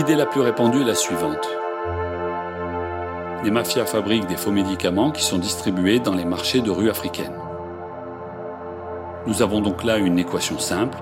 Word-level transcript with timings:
L'idée 0.00 0.16
la 0.16 0.24
plus 0.24 0.40
répandue 0.40 0.80
est 0.80 0.86
la 0.86 0.94
suivante. 0.94 1.46
Les 3.44 3.50
mafias 3.50 3.84
fabriquent 3.84 4.26
des 4.28 4.38
faux 4.38 4.50
médicaments 4.50 5.10
qui 5.10 5.22
sont 5.22 5.36
distribués 5.36 6.00
dans 6.00 6.14
les 6.14 6.24
marchés 6.24 6.62
de 6.62 6.70
rue 6.70 6.88
africaines. 6.88 7.36
Nous 9.26 9.42
avons 9.42 9.60
donc 9.60 9.84
là 9.84 9.98
une 9.98 10.18
équation 10.18 10.58
simple. 10.58 10.96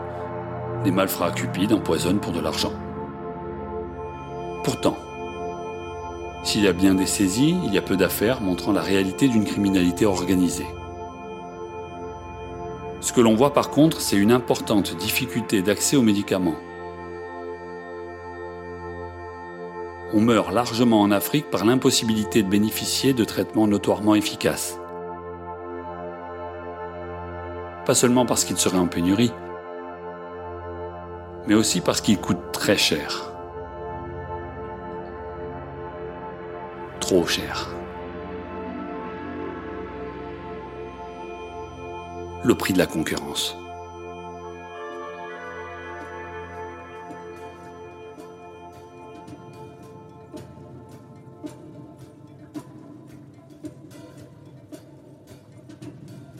Des 0.82 0.90
malfrats 0.90 1.30
cupides 1.30 1.72
empoisonnent 1.72 2.18
pour 2.18 2.32
de 2.32 2.40
l'argent. 2.40 2.72
Pourtant, 4.64 4.96
s'il 6.42 6.64
y 6.64 6.68
a 6.68 6.72
bien 6.72 6.94
des 6.94 7.06
saisies, 7.06 7.56
il 7.66 7.72
y 7.72 7.78
a 7.78 7.82
peu 7.82 7.96
d'affaires 7.96 8.40
montrant 8.40 8.72
la 8.72 8.82
réalité 8.82 9.28
d'une 9.28 9.44
criminalité 9.44 10.06
organisée. 10.06 10.66
Ce 13.00 13.12
que 13.12 13.20
l'on 13.20 13.36
voit 13.36 13.52
par 13.52 13.70
contre, 13.70 14.00
c'est 14.00 14.16
une 14.16 14.32
importante 14.32 14.96
difficulté 14.96 15.62
d'accès 15.62 15.96
aux 15.96 16.02
médicaments. 16.02 16.56
On 20.14 20.20
meurt 20.20 20.52
largement 20.52 21.02
en 21.02 21.10
Afrique 21.10 21.50
par 21.50 21.66
l'impossibilité 21.66 22.42
de 22.42 22.48
bénéficier 22.48 23.12
de 23.12 23.24
traitements 23.24 23.66
notoirement 23.66 24.14
efficaces. 24.14 24.78
Pas 27.84 27.94
seulement 27.94 28.24
parce 28.24 28.44
qu'ils 28.44 28.56
seraient 28.56 28.78
en 28.78 28.86
pénurie, 28.86 29.32
mais 31.46 31.54
aussi 31.54 31.82
parce 31.82 32.00
qu'ils 32.00 32.18
coûtent 32.18 32.52
très 32.52 32.78
cher. 32.78 33.32
Trop 37.00 37.26
cher. 37.26 37.68
Le 42.44 42.54
prix 42.54 42.72
de 42.72 42.78
la 42.78 42.86
concurrence. 42.86 43.58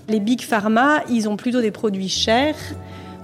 Les 0.08 0.20
big 0.20 0.40
pharma, 0.40 1.02
ils 1.10 1.28
ont 1.28 1.36
plutôt 1.36 1.60
des 1.60 1.70
produits 1.70 2.08
chers. 2.08 2.56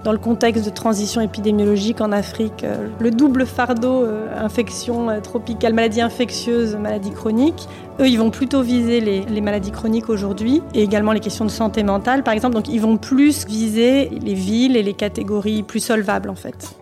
Dans 0.03 0.11
le 0.11 0.19
contexte 0.19 0.63
de 0.65 0.69
transition 0.69 1.19
épidémiologique 1.19 1.99
en 1.99 2.11
Afrique, 2.11 2.63
euh, 2.63 2.89
le 2.99 3.09
double 3.09 3.47
fardeau, 3.47 4.03
euh, 4.03 4.27
infection 4.37 5.09
euh, 5.09 5.19
tropicale, 5.19 5.73
maladie 5.73 5.99
infectieuse, 6.01 6.75
maladie 6.75 7.09
chronique, 7.09 7.67
eux, 7.99 8.07
ils 8.07 8.19
vont 8.19 8.29
plutôt 8.29 8.61
viser 8.61 9.01
les, 9.01 9.21
les 9.25 9.41
maladies 9.41 9.71
chroniques 9.71 10.09
aujourd'hui 10.09 10.61
et 10.75 10.83
également 10.83 11.11
les 11.11 11.21
questions 11.21 11.45
de 11.45 11.49
santé 11.49 11.81
mentale, 11.81 12.21
par 12.21 12.35
exemple. 12.35 12.53
Donc, 12.53 12.67
ils 12.67 12.81
vont 12.81 12.97
plus 12.97 13.47
viser 13.47 14.09
les 14.09 14.35
villes 14.35 14.77
et 14.77 14.83
les 14.83 14.93
catégories 14.93 15.63
plus 15.63 15.79
solvables, 15.79 16.29
en 16.29 16.35
fait. 16.35 16.75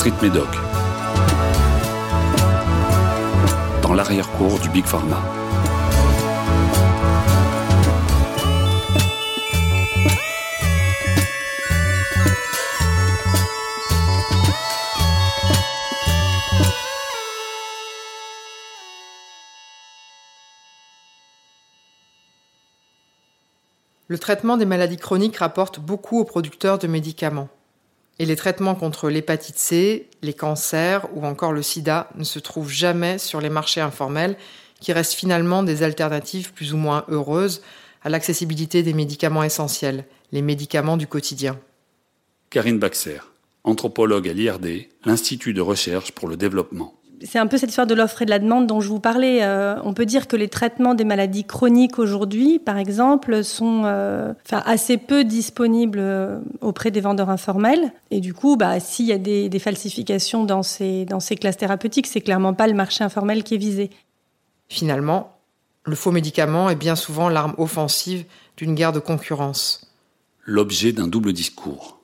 Street 0.00 0.14
Medoc. 0.22 0.48
Dans 3.82 3.92
l'arrière-cour 3.92 4.58
du 4.58 4.70
Big 4.70 4.86
Pharma. 4.86 5.22
Le 24.08 24.18
traitement 24.18 24.56
des 24.56 24.64
maladies 24.64 24.96
chroniques 24.96 25.36
rapporte 25.36 25.78
beaucoup 25.78 26.18
aux 26.18 26.24
producteurs 26.24 26.78
de 26.78 26.86
médicaments. 26.86 27.50
Et 28.20 28.26
les 28.26 28.36
traitements 28.36 28.74
contre 28.74 29.08
l'hépatite 29.08 29.56
C, 29.56 30.06
les 30.20 30.34
cancers 30.34 31.08
ou 31.14 31.24
encore 31.24 31.54
le 31.54 31.62
sida 31.62 32.10
ne 32.16 32.24
se 32.24 32.38
trouvent 32.38 32.70
jamais 32.70 33.16
sur 33.16 33.40
les 33.40 33.48
marchés 33.48 33.80
informels, 33.80 34.36
qui 34.78 34.92
restent 34.92 35.14
finalement 35.14 35.62
des 35.62 35.82
alternatives 35.82 36.52
plus 36.52 36.74
ou 36.74 36.76
moins 36.76 37.06
heureuses 37.08 37.62
à 38.02 38.10
l'accessibilité 38.10 38.82
des 38.82 38.92
médicaments 38.92 39.42
essentiels, 39.42 40.04
les 40.32 40.42
médicaments 40.42 40.98
du 40.98 41.06
quotidien. 41.06 41.58
Karine 42.50 42.78
Baxer, 42.78 43.20
anthropologue 43.64 44.28
à 44.28 44.34
l'IRD, 44.34 44.88
l'Institut 45.06 45.54
de 45.54 45.62
recherche 45.62 46.12
pour 46.12 46.28
le 46.28 46.36
développement 46.36 46.99
c'est 47.22 47.38
un 47.38 47.46
peu 47.46 47.58
cette 47.58 47.68
histoire 47.68 47.86
de 47.86 47.94
l'offre 47.94 48.22
et 48.22 48.24
de 48.24 48.30
la 48.30 48.38
demande 48.38 48.66
dont 48.66 48.80
je 48.80 48.88
vous 48.88 49.00
parlais. 49.00 49.42
Euh, 49.42 49.76
on 49.84 49.92
peut 49.92 50.06
dire 50.06 50.26
que 50.26 50.36
les 50.36 50.48
traitements 50.48 50.94
des 50.94 51.04
maladies 51.04 51.44
chroniques 51.44 51.98
aujourd'hui, 51.98 52.58
par 52.58 52.78
exemple, 52.78 53.44
sont 53.44 53.82
euh, 53.84 54.32
enfin, 54.46 54.62
assez 54.64 54.96
peu 54.96 55.24
disponibles 55.24 55.98
euh, 55.98 56.38
auprès 56.60 56.90
des 56.90 57.00
vendeurs 57.00 57.30
informels. 57.30 57.92
Et 58.10 58.20
du 58.20 58.32
coup, 58.32 58.56
bah, 58.56 58.80
s'il 58.80 59.06
y 59.06 59.12
a 59.12 59.18
des, 59.18 59.48
des, 59.48 59.58
falsifications 59.58 60.44
dans 60.44 60.62
ces, 60.62 61.04
dans 61.04 61.20
ces 61.20 61.36
classes 61.36 61.58
thérapeutiques, 61.58 62.06
c'est 62.06 62.20
clairement 62.20 62.54
pas 62.54 62.66
le 62.66 62.74
marché 62.74 63.04
informel 63.04 63.44
qui 63.44 63.54
est 63.54 63.58
visé. 63.58 63.90
Finalement, 64.68 65.36
le 65.84 65.96
faux 65.96 66.12
médicament 66.12 66.70
est 66.70 66.76
bien 66.76 66.96
souvent 66.96 67.28
l'arme 67.28 67.54
offensive 67.58 68.24
d'une 68.56 68.74
guerre 68.74 68.92
de 68.92 69.00
concurrence. 69.00 69.92
L'objet 70.44 70.92
d'un 70.92 71.06
double 71.06 71.32
discours. 71.32 72.00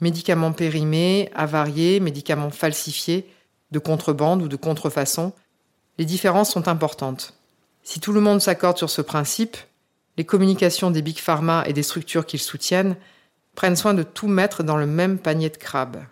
Médicaments 0.00 0.52
périmés, 0.52 1.30
avariés, 1.34 2.00
médicaments 2.00 2.50
falsifiés 2.50 3.26
de 3.70 3.78
contrebande 3.78 4.42
ou 4.42 4.48
de 4.48 4.56
contrefaçon, 4.56 5.32
les 5.98 6.04
différences 6.04 6.52
sont 6.52 6.68
importantes. 6.68 7.34
Si 7.82 8.00
tout 8.00 8.12
le 8.12 8.20
monde 8.20 8.40
s'accorde 8.40 8.78
sur 8.78 8.90
ce 8.90 9.02
principe, 9.02 9.56
les 10.16 10.24
communications 10.24 10.90
des 10.90 11.02
big 11.02 11.18
pharma 11.18 11.64
et 11.66 11.72
des 11.72 11.82
structures 11.82 12.26
qu'ils 12.26 12.40
soutiennent 12.40 12.96
prennent 13.54 13.76
soin 13.76 13.94
de 13.94 14.02
tout 14.02 14.28
mettre 14.28 14.62
dans 14.62 14.76
le 14.76 14.86
même 14.86 15.18
panier 15.18 15.50
de 15.50 15.56
crabes. 15.56 16.02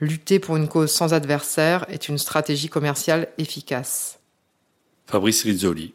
Lutter 0.00 0.38
pour 0.38 0.56
une 0.56 0.68
cause 0.68 0.92
sans 0.92 1.14
adversaire 1.14 1.84
est 1.88 2.08
une 2.08 2.18
stratégie 2.18 2.68
commerciale 2.68 3.28
efficace. 3.38 4.18
Fabrice 5.06 5.42
Rizzoli, 5.42 5.94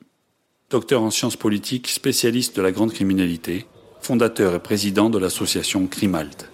docteur 0.69 1.01
en 1.03 1.12
sciences 1.12 1.38
politiques, 1.38 1.88
spécialiste 1.88 2.56
de 2.56 2.62
la 2.62 2.71
grande 2.71 2.94
criminalité, 2.94 3.68
fondateur 4.01 4.56
et 4.56 4.59
président 4.59 5.09
de 5.09 5.19
l'association 5.19 5.88
Crimalt. 5.88 6.52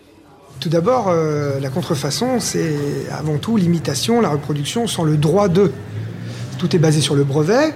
Tout 0.59 0.69
d'abord, 0.69 1.07
euh, 1.07 1.59
la 1.59 1.69
contrefaçon, 1.69 2.39
c'est 2.39 2.75
avant 3.11 3.37
tout 3.37 3.55
l'imitation, 3.55 4.19
la 4.19 4.29
reproduction 4.29 4.87
sans 4.87 5.03
le 5.03 5.15
droit 5.15 5.47
de. 5.47 5.71
tout 6.57 6.75
est 6.75 6.79
basé 6.79 6.99
sur 6.99 7.15
le 7.15 7.23
brevet. 7.23 7.73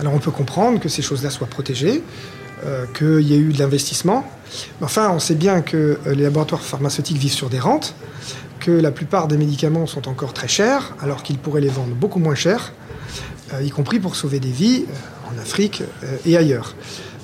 Alors 0.00 0.14
on 0.14 0.18
peut 0.18 0.30
comprendre 0.30 0.80
que 0.80 0.88
ces 0.88 1.02
choses-là 1.02 1.30
soient 1.30 1.46
protégées, 1.46 2.02
euh, 2.64 2.86
qu'il 2.96 3.20
y 3.20 3.34
ait 3.34 3.38
eu 3.38 3.52
de 3.52 3.58
l'investissement. 3.58 4.24
Mais 4.80 4.84
enfin, 4.84 5.10
on 5.10 5.18
sait 5.18 5.34
bien 5.34 5.60
que 5.60 5.98
euh, 6.06 6.14
les 6.14 6.24
laboratoires 6.24 6.62
pharmaceutiques 6.62 7.18
vivent 7.18 7.32
sur 7.32 7.50
des 7.50 7.60
rentes, 7.60 7.94
que 8.58 8.70
la 8.70 8.90
plupart 8.90 9.28
des 9.28 9.36
médicaments 9.36 9.86
sont 9.86 10.08
encore 10.08 10.32
très 10.32 10.48
chers, 10.48 10.94
alors 11.00 11.22
qu'ils 11.22 11.38
pourraient 11.38 11.60
les 11.60 11.68
vendre 11.68 11.94
beaucoup 11.94 12.18
moins 12.18 12.34
cher, 12.34 12.72
euh, 13.52 13.62
y 13.62 13.70
compris 13.70 14.00
pour 14.00 14.16
sauver 14.16 14.40
des 14.40 14.50
vies 14.50 14.86
en 15.32 15.38
Afrique 15.40 15.82
et 16.26 16.36
ailleurs. 16.36 16.74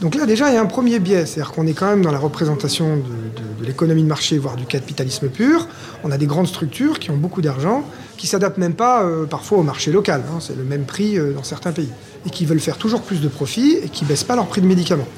Donc 0.05 0.17
là, 0.17 0.27
déjà, 0.27 0.51
il 0.51 0.55
y 0.55 0.59
a 0.59 0.61
un 0.61 0.67
premier 0.67 0.99
biais, 0.99 1.25
c'est-à-dire 1.25 1.53
qu'on 1.53 1.67
est 1.67 1.73
quand 1.73 1.87
même 1.87 2.03
dans 2.03 2.12
la 2.12 2.19
représentation 2.19 2.99
de, 2.99 3.65
l'économie 3.65 4.03
de 4.03 4.06
marché, 4.06 4.37
voire 4.37 4.55
du 4.55 4.67
capitalisme 4.67 5.31
pur. 5.31 5.67
On 6.05 6.11
a 6.11 6.19
des 6.19 6.27
grandes 6.27 6.47
structures 6.47 6.99
qui 6.99 7.11
ont 7.11 7.17
beaucoup 7.17 7.41
d'argent, 7.41 7.83
qui 8.19 8.27
s'adaptent 8.27 8.59
même 8.59 8.75
pas 8.75 9.03
parfois 9.31 9.56
au 9.56 9.62
marché 9.62 9.93
local. 9.93 10.23
Hein, 10.29 10.41
c'est 10.41 10.59
le 10.59 10.62
même 10.62 10.85
prix 10.85 11.17
dans 11.35 11.43
certains 11.43 11.73
pays. 11.73 11.89
Et 12.27 12.31
qui 12.31 12.45
veulent 12.45 12.61
faire 12.61 12.77
toujours 12.77 13.01
plus 13.01 13.23
de 13.23 13.29
profit 13.29 13.79
et 13.83 13.89
qui 13.89 14.05
baissent 14.05 14.25
pas 14.25 14.37
leur 14.37 14.47
prix 14.47 14.61
de 14.61 14.67
médicaments. 14.67 15.09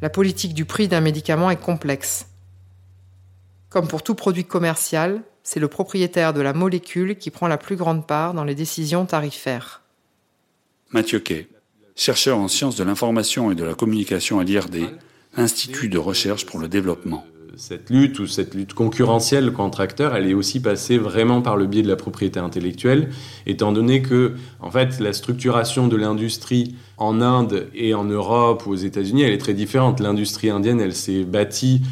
La 0.00 0.10
politique 0.10 0.54
du 0.54 0.64
prix 0.64 0.88
d'un 0.88 1.00
médicament 1.00 1.48
est 1.48 1.60
complexe. 1.60 2.26
Comme 3.72 3.88
pour 3.88 4.02
tout 4.02 4.14
produit 4.14 4.44
commercial, 4.44 5.22
c'est 5.42 5.58
le 5.58 5.66
propriétaire 5.66 6.34
de 6.34 6.42
la 6.42 6.52
molécule 6.52 7.16
qui 7.16 7.30
prend 7.30 7.48
la 7.48 7.56
plus 7.56 7.76
grande 7.76 8.06
part 8.06 8.34
dans 8.34 8.44
les 8.44 8.54
décisions 8.54 9.06
tarifaires. 9.06 9.80
Mathieu 10.90 11.20
Kay, 11.20 11.48
chercheur 11.96 12.36
en 12.36 12.48
sciences 12.48 12.76
de 12.76 12.84
l'information 12.84 13.50
et 13.50 13.54
de 13.54 13.64
la 13.64 13.72
communication 13.72 14.40
à 14.40 14.44
l'IRD, 14.44 14.90
Institut 15.34 15.88
de 15.88 15.96
recherche 15.96 16.44
pour 16.44 16.60
le 16.60 16.68
développement 16.68 17.24
cette 17.56 17.90
lutte 17.90 18.18
ou 18.18 18.26
cette 18.26 18.54
lutte 18.54 18.72
concurrentielle 18.72 19.52
contre 19.52 19.80
acteurs, 19.80 20.16
elle 20.16 20.26
est 20.26 20.34
aussi 20.34 20.60
passée 20.60 20.96
vraiment 20.96 21.42
par 21.42 21.56
le 21.56 21.66
biais 21.66 21.82
de 21.82 21.88
la 21.88 21.96
propriété 21.96 22.40
intellectuelle, 22.40 23.10
étant 23.46 23.72
donné 23.72 24.00
que, 24.02 24.32
en 24.60 24.70
fait, 24.70 25.00
la 25.00 25.12
structuration 25.12 25.86
de 25.86 25.96
l'industrie 25.96 26.74
en 26.96 27.20
Inde 27.20 27.68
et 27.74 27.94
en 27.94 28.04
Europe 28.04 28.66
ou 28.66 28.70
aux 28.70 28.76
États-Unis, 28.76 29.22
elle 29.22 29.32
est 29.32 29.38
très 29.38 29.54
différente. 29.54 30.00
L'industrie 30.00 30.50
indienne, 30.50 30.80
elle 30.80 30.94
s'est 30.94 31.24
bâtie 31.24 31.82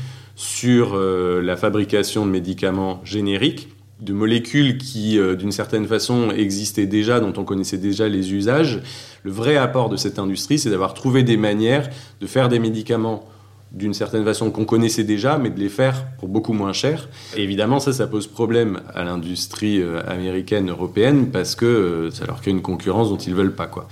sur 0.40 0.94
euh, 0.94 1.42
la 1.42 1.54
fabrication 1.54 2.24
de 2.24 2.30
médicaments 2.30 3.02
génériques, 3.04 3.68
de 4.00 4.14
molécules 4.14 4.78
qui, 4.78 5.18
euh, 5.18 5.36
d'une 5.36 5.52
certaine 5.52 5.86
façon, 5.86 6.30
existaient 6.30 6.86
déjà, 6.86 7.20
dont 7.20 7.34
on 7.36 7.44
connaissait 7.44 7.76
déjà 7.76 8.08
les 8.08 8.32
usages. 8.32 8.80
Le 9.22 9.30
vrai 9.32 9.58
apport 9.58 9.90
de 9.90 9.98
cette 9.98 10.18
industrie, 10.18 10.58
c'est 10.58 10.70
d'avoir 10.70 10.94
trouvé 10.94 11.24
des 11.24 11.36
manières 11.36 11.90
de 12.22 12.26
faire 12.26 12.48
des 12.48 12.58
médicaments 12.58 13.28
d'une 13.72 13.92
certaine 13.92 14.24
façon 14.24 14.50
qu'on 14.50 14.64
connaissait 14.64 15.04
déjà, 15.04 15.36
mais 15.36 15.50
de 15.50 15.60
les 15.60 15.68
faire 15.68 16.06
pour 16.18 16.28
beaucoup 16.28 16.54
moins 16.54 16.72
cher. 16.72 17.10
évidemment, 17.36 17.78
ça, 17.78 17.92
ça 17.92 18.06
pose 18.06 18.26
problème 18.26 18.80
à 18.94 19.04
l'industrie 19.04 19.82
euh, 19.82 20.00
américaine, 20.08 20.70
européenne, 20.70 21.30
parce 21.30 21.54
que 21.54 22.08
ça 22.10 22.24
leur 22.24 22.40
crée 22.40 22.52
une 22.52 22.62
concurrence 22.62 23.10
dont 23.10 23.18
ils 23.18 23.34
veulent 23.34 23.54
pas, 23.54 23.66
quoi. 23.66 23.88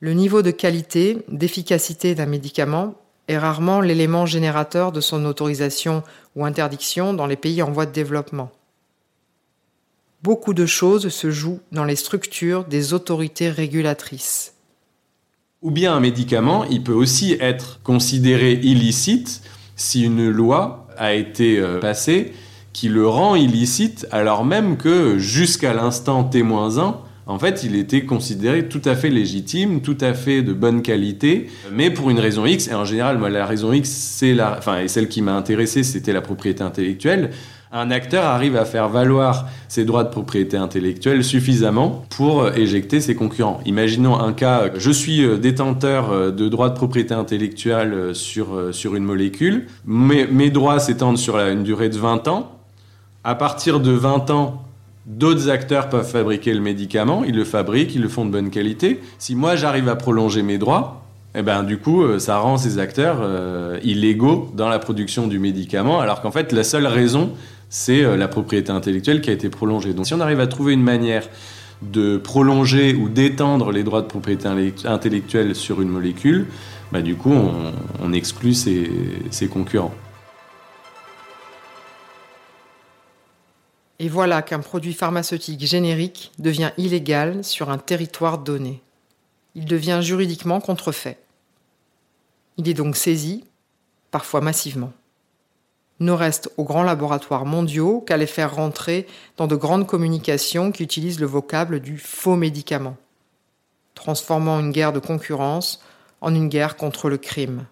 Le 0.00 0.12
niveau 0.12 0.42
de 0.42 0.50
qualité, 0.50 1.18
d'efficacité 1.28 2.16
d'un 2.16 2.26
médicament 2.26 2.96
est 3.28 3.38
rarement 3.38 3.80
l'élément 3.80 4.26
générateur 4.26 4.92
de 4.92 5.00
son 5.00 5.24
autorisation 5.24 6.02
ou 6.34 6.44
interdiction 6.44 7.14
dans 7.14 7.26
les 7.26 7.36
pays 7.36 7.62
en 7.62 7.70
voie 7.70 7.86
de 7.86 7.92
développement. 7.92 8.50
Beaucoup 10.22 10.54
de 10.54 10.66
choses 10.66 11.08
se 11.08 11.30
jouent 11.30 11.60
dans 11.72 11.84
les 11.84 11.96
structures 11.96 12.64
des 12.64 12.94
autorités 12.94 13.50
régulatrices. 13.50 14.54
Ou 15.62 15.70
bien 15.70 15.94
un 15.94 16.00
médicament, 16.00 16.64
il 16.64 16.82
peut 16.82 16.92
aussi 16.92 17.36
être 17.40 17.80
considéré 17.82 18.52
illicite 18.52 19.42
si 19.76 20.04
une 20.04 20.28
loi 20.28 20.86
a 20.96 21.14
été 21.14 21.58
euh, 21.58 21.80
passée 21.80 22.32
qui 22.72 22.88
le 22.88 23.08
rend 23.08 23.36
illicite 23.36 24.06
alors 24.10 24.44
même 24.44 24.76
que 24.76 25.18
jusqu'à 25.18 25.72
l'instant 25.72 26.24
T-1, 26.24 26.96
en 27.26 27.38
fait, 27.38 27.64
il 27.64 27.74
était 27.74 28.04
considéré 28.04 28.68
tout 28.68 28.82
à 28.84 28.94
fait 28.94 29.10
légitime, 29.10 29.80
tout 29.80 29.98
à 30.00 30.14
fait 30.14 30.42
de 30.42 30.52
bonne 30.52 30.82
qualité, 30.82 31.48
mais 31.72 31.90
pour 31.90 32.10
une 32.10 32.20
raison 32.20 32.46
X, 32.46 32.68
et 32.68 32.74
en 32.74 32.84
général, 32.84 33.18
moi, 33.18 33.30
la 33.30 33.46
raison 33.46 33.72
X, 33.72 33.90
c'est 33.90 34.34
la, 34.34 34.56
enfin, 34.58 34.80
et 34.80 34.88
celle 34.88 35.08
qui 35.08 35.22
m'a 35.22 35.34
intéressé, 35.34 35.82
c'était 35.82 36.12
la 36.12 36.20
propriété 36.20 36.62
intellectuelle 36.62 37.30
un 37.72 37.90
acteur 37.90 38.24
arrive 38.24 38.56
à 38.56 38.64
faire 38.64 38.88
valoir 38.88 39.46
ses 39.68 39.84
droits 39.84 40.04
de 40.04 40.08
propriété 40.08 40.56
intellectuelle 40.56 41.24
suffisamment 41.24 42.04
pour 42.10 42.42
euh, 42.42 42.52
éjecter 42.54 43.00
ses 43.00 43.14
concurrents. 43.14 43.60
Imaginons 43.66 44.18
un 44.18 44.32
cas, 44.32 44.62
euh, 44.62 44.70
je 44.76 44.90
suis 44.90 45.24
euh, 45.24 45.36
détenteur 45.36 46.32
de 46.32 46.48
droits 46.48 46.70
de 46.70 46.74
propriété 46.74 47.14
intellectuelle 47.14 48.14
sur, 48.14 48.72
sur 48.72 48.94
une 48.94 49.04
molécule, 49.04 49.66
mes, 49.84 50.26
mes 50.26 50.50
droits 50.50 50.78
s'étendent 50.78 51.18
sur 51.18 51.38
une 51.38 51.64
durée 51.64 51.88
de 51.88 51.98
20 51.98 52.28
ans. 52.28 52.52
À 53.24 53.34
partir 53.34 53.80
de 53.80 53.90
20 53.90 54.30
ans, 54.30 54.65
D'autres 55.06 55.48
acteurs 55.48 55.88
peuvent 55.88 56.08
fabriquer 56.08 56.52
le 56.52 56.60
médicament, 56.60 57.22
ils 57.24 57.36
le 57.36 57.44
fabriquent, 57.44 57.94
ils 57.94 58.02
le 58.02 58.08
font 58.08 58.26
de 58.26 58.30
bonne 58.30 58.50
qualité. 58.50 59.00
Si 59.18 59.34
moi 59.34 59.56
j'arrive 59.56 59.88
à 59.88 59.96
prolonger 59.96 60.42
mes 60.42 60.58
droits, 60.58 61.04
eh 61.34 61.42
ben 61.42 61.62
du 61.62 61.78
coup 61.78 62.18
ça 62.18 62.38
rend 62.38 62.56
ces 62.56 62.78
acteurs 62.78 63.18
illégaux 63.84 64.50
dans 64.54 64.68
la 64.68 64.80
production 64.80 65.28
du 65.28 65.38
médicament, 65.38 66.00
alors 66.00 66.22
qu'en 66.22 66.32
fait 66.32 66.52
la 66.52 66.64
seule 66.64 66.86
raison 66.86 67.32
c'est 67.68 68.04
euh, 68.04 68.16
la 68.16 68.28
propriété 68.28 68.70
intellectuelle 68.70 69.20
qui 69.20 69.30
a 69.30 69.32
été 69.32 69.48
prolongée. 69.48 69.92
Donc 69.92 70.06
si 70.06 70.14
on 70.14 70.20
arrive 70.20 70.40
à 70.40 70.46
trouver 70.46 70.72
une 70.72 70.82
manière 70.82 71.28
de 71.82 72.16
prolonger 72.16 72.94
ou 72.94 73.08
d'étendre 73.08 73.70
les 73.70 73.82
droits 73.82 74.02
de 74.02 74.06
propriété 74.06 74.48
intellectuelle 74.86 75.54
sur 75.54 75.82
une 75.82 75.88
molécule, 75.88 76.46
bah, 76.92 77.02
du 77.02 77.16
coup 77.16 77.34
on, 78.02 78.12
exclut 78.12 78.54
ses 78.54 79.48
concurrents. 79.52 79.94
Et 83.98 84.08
voilà 84.08 84.42
qu'un 84.42 84.60
produit 84.60 84.92
pharmaceutique 84.92 85.64
générique 85.64 86.32
devient 86.38 86.72
illégal 86.76 87.42
sur 87.42 87.70
un 87.70 87.78
territoire 87.78 88.38
donné. 88.38 88.82
Il 89.54 89.64
devient 89.64 90.00
juridiquement 90.02 90.60
contrefait. 90.60 91.18
Il 92.58 92.68
est 92.68 92.74
donc 92.74 92.96
saisi, 92.96 93.44
parfois 94.10 94.40
massivement 94.40 94.92
ne 96.00 96.12
reste 96.12 96.50
aux 96.56 96.64
grands 96.64 96.82
laboratoires 96.82 97.46
mondiaux 97.46 98.00
qu'à 98.00 98.16
les 98.16 98.26
faire 98.26 98.54
rentrer 98.54 99.06
dans 99.36 99.46
de 99.46 99.56
grandes 99.56 99.86
communications 99.86 100.72
qui 100.72 100.82
utilisent 100.82 101.20
le 101.20 101.26
vocable 101.26 101.80
du 101.80 101.98
faux 101.98 102.36
médicament, 102.36 102.96
transformant 103.94 104.60
une 104.60 104.72
guerre 104.72 104.92
de 104.92 104.98
concurrence 104.98 105.82
en 106.20 106.34
une 106.34 106.48
guerre 106.48 106.76
contre 106.76 107.08
le 107.08 107.18
crime. 107.18 107.64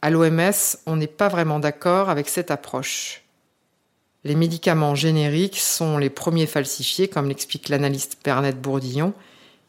À 0.00 0.10
l'OMS, 0.10 0.78
on 0.86 0.96
n'est 0.96 1.06
pas 1.06 1.28
vraiment 1.28 1.60
d'accord 1.60 2.10
avec 2.10 2.28
cette 2.28 2.50
approche. 2.50 3.21
Les 4.24 4.36
médicaments 4.36 4.94
génériques 4.94 5.56
sont 5.56 5.98
les 5.98 6.10
premiers 6.10 6.46
falsifiés, 6.46 7.08
comme 7.08 7.28
l'explique 7.28 7.68
l'analyste 7.68 8.22
Bernette 8.24 8.60
Bourdillon, 8.60 9.14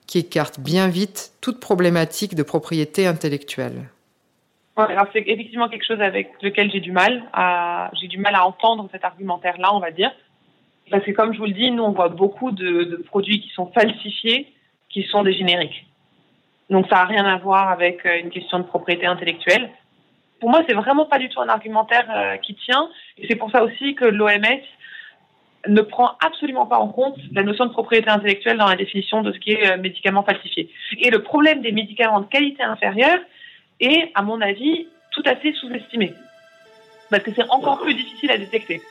qui 0.05 0.19
écarte 0.19 0.59
bien 0.59 0.89
vite 0.89 1.33
toute 1.41 1.59
problématique 1.59 2.35
de 2.35 2.43
propriété 2.43 3.07
intellectuelle. 3.07 3.89
Alors 4.75 5.07
c'est 5.13 5.23
effectivement 5.27 5.69
quelque 5.69 5.85
chose 5.85 6.01
avec 6.01 6.29
lequel 6.41 6.71
j'ai 6.71 6.79
du 6.79 6.91
mal 6.91 7.23
à 7.31 7.91
j'ai 7.99 8.07
du 8.07 8.17
mal 8.17 8.33
à 8.33 8.45
entendre 8.45 8.89
cet 8.91 9.03
argumentaire 9.03 9.57
là 9.59 9.73
on 9.73 9.79
va 9.79 9.91
dire. 9.91 10.11
Parce 10.89 11.03
que 11.03 11.11
comme 11.11 11.33
je 11.33 11.37
vous 11.37 11.45
le 11.45 11.53
dis 11.53 11.69
nous 11.69 11.83
on 11.83 11.91
voit 11.91 12.09
beaucoup 12.09 12.51
de, 12.51 12.83
de 12.83 12.95
produits 12.97 13.39
qui 13.39 13.49
sont 13.49 13.67
falsifiés 13.67 14.51
qui 14.89 15.03
sont 15.03 15.23
des 15.23 15.33
génériques. 15.33 15.85
Donc 16.71 16.87
ça 16.89 17.01
a 17.01 17.05
rien 17.05 17.25
à 17.25 17.37
voir 17.37 17.69
avec 17.69 18.05
euh, 18.05 18.19
une 18.19 18.31
question 18.31 18.59
de 18.59 18.63
propriété 18.63 19.05
intellectuelle 19.05 19.69
pour 20.43 20.49
moi 20.49 20.61
c'est 20.67 20.75
vraiment 20.75 21.05
pas 21.05 21.19
du 21.19 21.29
tout 21.29 21.39
un 21.39 21.47
argumentaire 21.47 22.05
euh, 22.13 22.35
qui 22.35 22.53
tient 22.53 22.89
et 23.17 23.29
c'est 23.29 23.37
pour 23.37 23.49
ça 23.49 23.63
aussi 23.63 23.95
que 23.95 24.03
l'OMS 24.03 24.59
ne 25.69 25.81
prend 25.81 26.17
absolument 26.19 26.65
pas 26.65 26.79
en 26.79 26.89
compte 26.89 27.15
la 27.31 27.43
notion 27.43 27.65
de 27.65 27.71
propriété 27.71 28.09
intellectuelle 28.09 28.57
dans 28.57 28.67
la 28.67 28.75
définition 28.75 29.21
de 29.21 29.31
ce 29.31 29.39
qui 29.39 29.51
est 29.51 29.71
euh, 29.71 29.77
médicament 29.77 30.21
falsifié. 30.23 30.69
Et 30.99 31.09
le 31.11 31.23
problème 31.23 31.61
des 31.61 31.71
médicaments 31.71 32.19
de 32.19 32.25
qualité 32.25 32.61
inférieure, 32.61 33.19
est, 33.79 34.11
à 34.15 34.21
mon 34.21 34.41
avis, 34.41 34.87
tout 35.11 35.23
à 35.25 35.37
fait 35.37 35.53
sous-estimé. 35.53 36.13
Parce 37.09 37.23
que 37.23 37.31
c'est 37.33 37.49
encore 37.49 37.79
plus 37.79 37.93
difficile 37.93 38.31
à 38.31 38.37
détecter. 38.37 38.81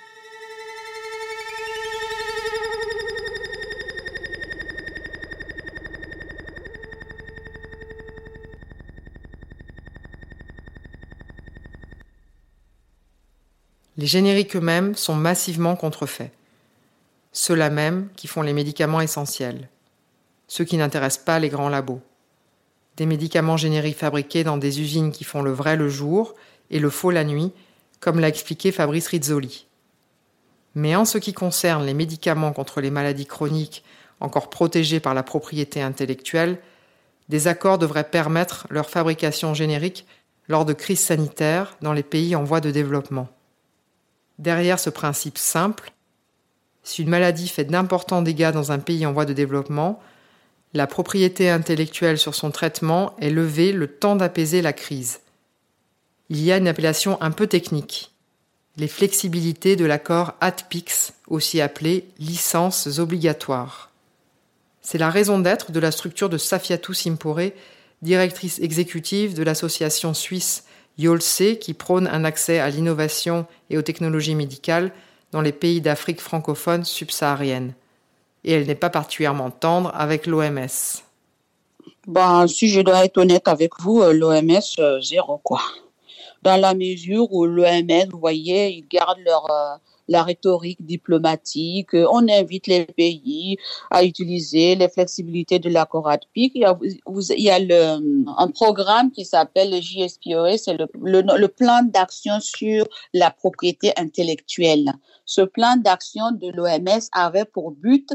Les 13.96 14.06
génériques 14.06 14.56
eux-mêmes 14.56 14.94
sont 14.94 15.14
massivement 15.14 15.76
contrefaits. 15.76 16.32
Ceux-là 17.32 17.70
même 17.70 18.08
qui 18.16 18.26
font 18.26 18.42
les 18.42 18.52
médicaments 18.52 19.00
essentiels. 19.00 19.68
Ceux 20.49 20.64
qui 20.64 20.76
n'intéressent 20.76 21.25
pas 21.25 21.38
les 21.38 21.49
grands 21.49 21.68
labos 21.68 22.02
des 22.96 23.06
médicaments 23.06 23.56
génériques 23.56 23.99
fabriqués 23.99 24.44
dans 24.44 24.58
des 24.58 24.80
usines 24.80 25.12
qui 25.12 25.25
font 25.25 25.42
le 25.42 25.52
vrai 25.52 25.76
le 25.76 25.88
jour 25.88 26.34
et 26.70 26.78
le 26.78 26.90
faux 26.90 27.11
la 27.11 27.25
nuit, 27.25 27.52
comme 28.00 28.20
l'a 28.20 28.28
expliqué 28.28 28.72
Fabrice 28.72 29.08
Rizzoli. 29.08 29.66
Mais 30.75 30.94
en 30.96 31.04
ce 31.04 31.18
qui 31.18 31.32
concerne 31.32 31.84
les 31.84 31.94
médicaments 31.94 32.52
contre 32.52 32.80
les 32.80 32.90
maladies 32.90 33.26
chroniques 33.26 33.84
encore 34.20 34.50
protégés 34.50 35.00
par 35.00 35.14
la 35.14 35.22
propriété 35.22 35.82
intellectuelle, 35.82 36.58
des 37.28 37.49
accords 37.49 37.78
devraient 37.78 38.08
permettre 38.08 38.66
leur 38.70 38.88
fabrication 38.88 39.54
générique 39.54 40.06
lors 40.49 40.64
de 40.64 40.72
crises 40.72 41.00
sanitaires 41.00 41.76
dans 41.82 41.92
les 41.92 42.02
pays 42.02 42.37
en 42.37 42.44
voie 42.44 42.61
de 42.61 42.70
développement. 42.70 43.28
Derrière 44.42 44.80
ce 44.80 44.90
principe 44.90 45.38
simple, 45.38 45.92
si 46.82 47.02
une 47.02 47.08
maladie 47.08 47.46
fait 47.46 47.62
d'importants 47.62 48.22
dégâts 48.22 48.50
dans 48.50 48.72
un 48.72 48.80
pays 48.80 49.06
en 49.06 49.12
voie 49.12 49.25
de 49.25 49.32
développement, 49.32 50.02
la 50.75 50.88
propriété 50.88 51.49
intellectuelle 51.49 52.18
sur 52.18 52.34
son 52.34 52.50
traitement 52.50 53.14
est 53.20 53.30
levée 53.30 53.70
le 53.70 53.87
temps 53.87 54.16
d'apaiser 54.16 54.61
la 54.61 54.72
crise. 54.72 55.20
Il 56.28 56.42
y 56.42 56.50
a 56.50 56.56
une 56.56 56.66
appellation 56.66 57.22
un 57.22 57.30
peu 57.30 57.46
technique, 57.46 58.11
les 58.76 58.88
flexibilités 58.88 59.76
de 59.76 59.84
l'accord 59.84 60.34
ATPIX, 60.40 61.12
aussi 61.28 61.61
appelé 61.61 62.08
licences 62.18 62.99
obligatoires. 62.99 63.92
C'est 64.80 64.99
la 64.99 65.11
raison 65.11 65.38
d'être 65.38 65.70
de 65.70 65.78
la 65.78 65.92
structure 65.92 66.28
de 66.28 66.38
Safiatou 66.38 66.94
Simpore, 66.94 67.52
directrice 68.00 68.58
exécutive 68.58 69.34
de 69.34 69.44
l'association 69.44 70.14
suisse 70.14 70.64
YOLSE 70.99 71.58
qui 71.61 71.75
prône 71.75 72.06
un 72.06 72.25
accès 72.25 72.58
à 72.58 72.70
l'innovation 72.70 73.46
et 73.70 73.78
aux 73.78 73.82
technologies 73.82 74.34
médicales 74.34 74.92
dans 75.32 75.40
les 75.40 75.52
pays 75.52 75.80
d'Afrique 75.80 76.20
francophone 76.20 76.84
subsaharienne. 76.84 77.75
Et 78.44 78.52
elle 78.52 78.66
n'est 78.66 78.75
pas 78.75 78.90
particulièrement 78.90 79.50
tendre 79.50 79.92
avec 79.94 80.26
l'OMS. 80.26 80.68
Ben, 82.06 82.46
si 82.46 82.68
je 82.68 82.80
dois 82.80 83.04
être 83.04 83.18
honnête 83.18 83.49
avec 83.49 83.78
vous, 83.80 84.02
euh, 84.02 84.12
l'OMS, 84.12 84.61
euh, 84.78 85.00
zéro 85.00 85.38
quoi. 85.38 85.61
Dans 86.42 86.61
la 86.61 86.75
mesure 86.75 87.32
où 87.32 87.46
l'OMS, 87.46 88.08
vous 88.11 88.18
voyez, 88.18 88.70
ils 88.70 88.88
gardent 88.88 89.20
leur, 89.25 89.50
euh, 89.50 89.76
la 90.12 90.23
rhétorique 90.23 90.85
diplomatique. 90.85 91.95
On 91.95 92.28
invite 92.28 92.66
les 92.69 92.85
pays 92.85 93.57
à 93.90 94.04
utiliser 94.04 94.75
les 94.76 94.88
flexibilités 94.88 95.59
de 95.59 95.71
l'accord 95.71 96.09
ADPIC. 96.09 96.52
Il 96.54 96.62
y 96.62 96.64
a, 96.64 96.78
il 97.37 97.42
y 97.42 97.50
a 97.50 97.99
un 98.38 98.49
programme 98.49 99.11
qui 99.11 99.25
s'appelle 99.25 99.71
le 99.71 99.81
JSPOE, 99.81 100.57
c'est 100.59 100.76
le, 100.76 101.49
plan 101.49 101.83
d'action 101.85 102.38
sur 102.40 102.87
la 103.12 103.31
propriété 103.31 103.92
intellectuelle. 103.97 104.92
Ce 105.35 105.41
plan 105.41 105.79
d'action 105.79 106.31
de 106.33 106.49
l'OMS 106.49 107.01
avait 107.12 107.47
pour 107.47 107.71
but 107.71 108.07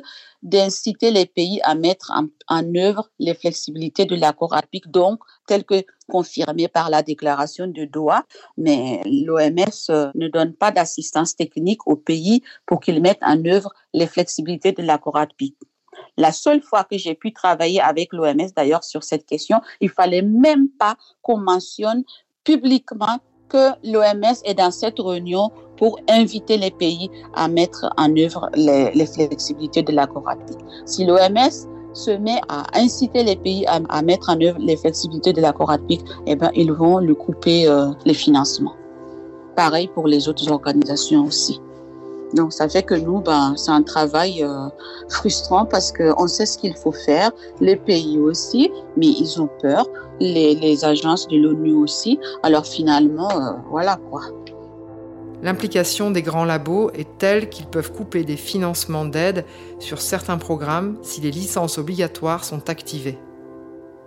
d'inciter 0.44 1.10
les 1.10 1.26
pays 1.26 1.60
à 1.64 1.74
mettre 1.74 2.12
en, 2.48 2.76
œuvre 2.76 3.10
les 3.18 3.34
flexibilités 3.34 4.06
de 4.06 4.16
l'accord 4.16 4.54
ADPIC, 4.54 4.92
donc 4.92 5.20
tel 5.48 5.64
que 5.64 5.84
confirmé 6.08 6.68
par 6.68 6.92
la 6.92 7.02
déclaration 7.02 7.66
de 7.66 7.86
Doha, 7.86 8.24
mais 8.56 9.02
l'OMS 9.06 9.90
euh, 9.90 10.12
ne 10.14 10.28
donne 10.28 10.54
pas 10.54 10.70
d'assistance 10.70 11.36
technique 11.36 11.88
aux 11.88 11.96
pays 11.96 12.44
pour 12.68 12.80
qu'ils 12.82 13.02
mettent 13.02 13.24
en 13.24 13.44
œuvre 13.46 13.74
les 13.96 14.06
flexibilités 14.06 14.74
de 14.74 14.84
l'accord 14.84 15.18
ADPIC. 15.18 15.58
La 16.18 16.32
seule 16.32 16.62
fois 16.62 16.84
que 16.84 17.00
j'ai 17.00 17.16
pu 17.16 17.34
travailler 17.34 17.82
avec 17.82 18.14
l'OMS, 18.14 18.52
d'ailleurs, 18.56 18.84
sur 18.84 19.04
cette 19.04 19.26
question, 19.26 19.60
il 19.82 19.90
fallait 19.90 20.22
même 20.22 20.70
pas 20.70 20.98
qu'on 21.24 21.40
mentionne 21.40 22.04
publiquement 22.44 23.18
que 23.50 23.70
l'OMS 23.84 24.36
est 24.46 24.54
dans 24.54 24.72
cette 24.72 25.00
réunion 25.00 25.52
pour 25.78 26.00
inviter 26.10 26.58
les 26.58 26.72
pays 26.72 27.10
à 27.36 27.48
mettre 27.48 27.94
en 27.98 28.16
œuvre 28.18 28.50
les, 28.56 29.06
flexibilités 29.06 29.84
de 29.84 29.92
l'accord 29.92 30.28
ADPIC. 30.28 30.58
Si 30.86 31.06
l'OMS 31.06 31.68
se 31.94 32.12
met 32.12 32.42
à 32.50 32.64
inciter 32.78 33.24
les 33.24 33.36
pays 33.36 33.66
à, 33.68 34.02
mettre 34.02 34.30
en 34.30 34.42
œuvre 34.42 34.60
les 34.60 34.76
flexibilités 34.76 35.34
de 35.34 35.42
l'accord 35.42 35.72
ADPIC, 35.72 36.02
eh 36.26 36.36
ben, 36.36 36.52
ils 36.56 36.72
vont 36.72 37.00
lui 37.00 37.16
couper 37.16 37.68
euh, 37.68 37.88
les 38.06 38.14
financements. 38.14 38.76
Pareil 39.56 39.90
pour 39.94 40.08
les 40.08 40.28
autres 40.28 40.52
organisations 40.52 41.26
aussi. 41.26 41.60
Donc 42.34 42.52
ça 42.54 42.68
fait 42.68 42.84
que 42.84 42.94
nous, 42.94 43.22
ben, 43.22 43.54
c'est 43.56 43.72
un 43.72 43.84
travail 43.84 44.44
euh, 44.44 44.68
frustrant 45.10 45.66
parce 45.66 45.92
qu'on 45.92 46.28
sait 46.28 46.46
ce 46.46 46.58
qu'il 46.58 46.76
faut 46.76 46.92
faire, 46.92 47.32
les 47.62 47.76
pays 47.76 48.20
aussi, 48.20 48.72
mais 48.98 49.08
ils 49.08 49.42
ont 49.42 49.50
peur, 49.62 49.88
les, 50.20 50.86
agences 50.86 51.28
de 51.28 51.38
l'ONU 51.38 51.74
aussi. 51.74 52.20
Alors 52.44 52.66
finalement, 52.66 53.32
euh, 53.32 53.52
voilà 53.70 53.98
quoi. 54.10 54.22
L'implication 55.44 56.10
des 56.10 56.24
grands 56.24 56.46
labos 56.46 56.90
est 56.92 57.18
telle 57.20 57.50
qu'ils 57.50 57.68
peuvent 57.68 57.92
couper 57.92 58.24
des 58.24 58.38
financements 58.38 59.06
d'aide 59.06 59.46
sur 59.78 60.02
certains 60.02 60.40
programmes 60.40 60.98
si 61.04 61.22
les 61.22 61.30
licences 61.30 61.78
obligatoires 61.78 62.44
sont 62.44 62.70
activées. 62.70 63.20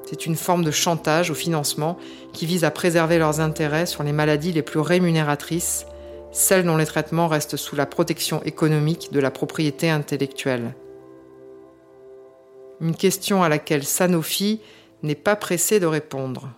C'est 0.07 0.26
une 0.26 0.35
forme 0.35 0.64
de 0.64 0.73
chantage 0.73 1.31
au 1.31 1.35
financement 1.35 1.97
qui 2.33 2.47
vise 2.47 2.64
à 2.64 2.73
préserver 2.73 3.19
leurs 3.19 3.38
intérêts 3.38 3.87
sur 3.87 4.02
les 4.02 4.12
maladies 4.12 4.50
les 4.50 4.62
plus 4.62 4.81
rémunératrices, 4.81 5.87
celles 6.33 6.64
dont 6.64 6.76
les 6.76 6.87
traitements 6.87 7.29
restent 7.29 7.57
sous 7.57 7.76
la 7.76 7.87
protection 7.87 8.43
économique 8.43 9.12
de 9.12 9.21
la 9.21 9.31
propriété 9.31 9.88
intellectuelle. 9.88 10.75
Une 12.81 12.97
question 12.97 13.45
à 13.45 13.49
laquelle 13.49 13.85
Sanofi 13.85 14.61
n'est 15.02 15.14
pas 15.14 15.37
pressé 15.37 15.80
de 15.80 15.87
répondre. 15.87 16.49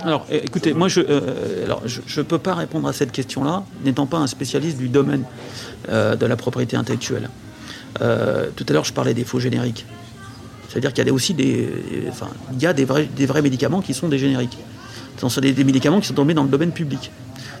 Alors, 0.00 0.26
écoutez, 0.30 0.72
moi, 0.72 0.88
je 0.88 1.00
ne 1.00 1.06
euh, 1.08 2.24
peux 2.26 2.38
pas 2.38 2.54
répondre 2.54 2.88
à 2.88 2.92
cette 2.92 3.12
question-là, 3.12 3.64
n'étant 3.84 4.06
pas 4.06 4.18
un 4.18 4.26
spécialiste 4.26 4.78
du 4.78 4.88
domaine 4.88 5.24
euh, 5.88 6.16
de 6.16 6.26
la 6.26 6.36
propriété 6.36 6.76
intellectuelle. 6.76 7.30
Euh, 8.00 8.48
tout 8.56 8.66
à 8.68 8.72
l'heure, 8.72 8.84
je 8.84 8.92
parlais 8.92 9.14
des 9.14 9.24
faux 9.24 9.38
génériques. 9.38 9.86
C'est-à-dire 10.68 10.92
qu'il 10.92 11.06
y 11.06 11.10
a 11.10 11.12
aussi 11.12 11.34
des, 11.34 11.68
enfin, 12.08 12.28
il 12.52 12.62
y 12.62 12.66
a 12.66 12.72
des 12.72 12.84
vrais, 12.84 13.04
des 13.04 13.26
vrais 13.26 13.42
médicaments 13.42 13.80
qui 13.80 13.94
sont 13.94 14.08
des 14.08 14.18
génériques. 14.18 14.58
Ce 15.20 15.28
sont 15.28 15.40
des, 15.40 15.64
médicaments 15.64 16.00
qui 16.00 16.08
sont 16.08 16.14
tombés 16.14 16.34
dans 16.34 16.44
le 16.44 16.50
domaine 16.50 16.72
public. 16.72 17.10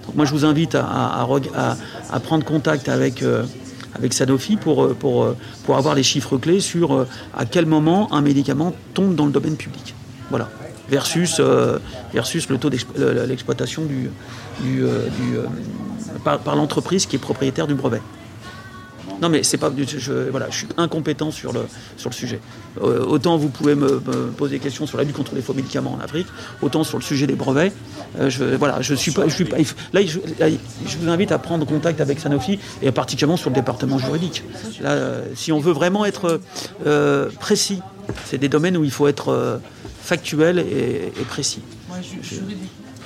Donc, 0.06 0.14
moi, 0.14 0.24
je 0.24 0.32
vous 0.32 0.44
invite 0.44 0.74
à, 0.74 1.26
prendre 2.22 2.44
contact 2.44 2.88
avec 2.88 3.22
avec 3.98 4.12
Sanofi 4.12 4.56
pour, 4.56 4.94
pour, 4.94 5.34
pour 5.64 5.76
avoir 5.76 5.94
les 5.94 6.02
chiffres 6.02 6.38
clés 6.38 6.60
sur 6.60 7.06
à 7.36 7.44
quel 7.44 7.66
moment 7.66 8.12
un 8.12 8.20
médicament 8.20 8.72
tombe 8.94 9.14
dans 9.14 9.26
le 9.26 9.32
domaine 9.32 9.56
public. 9.56 9.94
Voilà 10.30 10.48
versus, 10.88 11.36
euh, 11.40 11.78
versus 12.12 12.48
le 12.48 12.58
taux 12.58 12.70
d'exploitation 12.70 13.84
du, 13.84 14.10
du, 14.60 14.82
euh, 14.82 15.08
euh, 15.34 15.46
par, 16.24 16.56
l'entreprise 16.56 17.06
qui 17.06 17.16
est 17.16 17.20
propriétaire 17.20 17.66
du 17.66 17.74
brevet. 17.74 18.00
Non 19.20 19.28
mais 19.28 19.42
c'est 19.42 19.56
pas, 19.56 19.70
je, 19.76 20.30
voilà, 20.30 20.48
je 20.50 20.58
suis 20.58 20.68
incompétent 20.76 21.30
sur 21.30 21.52
le, 21.52 21.62
sur 21.96 22.10
le 22.10 22.14
sujet. 22.14 22.40
autant 22.80 23.36
vous 23.36 23.48
pouvez 23.48 23.74
me, 23.74 23.98
poser 24.36 24.56
des 24.56 24.62
questions 24.62 24.86
sur 24.86 24.98
la 24.98 25.04
lutte 25.04 25.16
contre 25.16 25.34
les 25.34 25.42
faux 25.42 25.54
médicaments 25.54 25.92
en 25.92 26.00
Afrique, 26.00 26.26
autant 26.62 26.84
sur 26.84 26.98
le 26.98 27.02
sujet 27.02 27.26
des 27.26 27.34
brevets. 27.34 27.72
je, 28.28 28.44
voilà, 28.56 28.80
je 28.80 28.94
suis 28.94 29.12
pas, 29.12 29.26
je 29.28 29.34
suis 29.34 29.44
pas. 29.44 29.56
Là 29.92 30.00
je, 30.04 30.18
vous 31.00 31.08
invite 31.08 31.32
à 31.32 31.38
prendre 31.38 31.66
contact 31.66 32.00
avec 32.00 32.20
Sanofi 32.20 32.58
et 32.82 32.92
particulièrement 32.92 33.36
sur 33.36 33.50
le 33.50 33.54
département 33.54 33.98
juridique. 33.98 34.44
Là, 34.80 34.96
si 35.34 35.52
on 35.52 35.58
veut 35.58 35.72
vraiment 35.72 36.04
être 36.04 36.40
précis, 37.40 37.80
c'est 38.24 38.38
des 38.38 38.48
domaines 38.48 38.76
où 38.76 38.84
il 38.84 38.90
faut 38.90 39.08
être 39.08 39.60
factuel 40.08 40.58
et, 40.58 41.12
précis. 41.28 41.60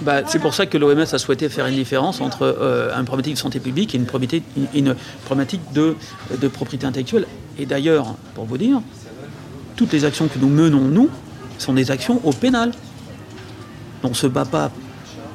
Bah, 0.02 0.22
c'est 0.26 0.40
pour 0.40 0.54
ça 0.54 0.66
que 0.66 0.76
l'OMS 0.78 1.00
a 1.00 1.18
souhaité 1.18 1.48
faire 1.48 1.66
une 1.66 1.76
différence 1.76 2.20
entre 2.20 2.42
euh, 2.42 2.92
une 2.96 3.04
problématique 3.04 3.34
de 3.34 3.38
santé 3.38 3.60
publique 3.60 3.94
et 3.94 3.98
une 3.98 4.06
problématique, 4.06 5.62
de, 5.72 5.94
propriété 6.48 6.86
intellectuelle. 6.86 7.26
Et 7.58 7.66
d'ailleurs, 7.66 8.14
pour 8.34 8.44
vous 8.44 8.58
dire, 8.58 8.80
toutes 9.76 9.92
les 9.92 10.04
actions 10.04 10.26
que 10.26 10.38
nous 10.38 10.48
menons, 10.48 10.80
nous, 10.80 11.08
sont 11.58 11.72
des 11.72 11.90
actions 11.90 12.20
au 12.24 12.32
pénal. 12.32 12.72
On 14.02 14.08
ne 14.08 14.14
se 14.14 14.26
bat 14.26 14.44
pas 14.44 14.70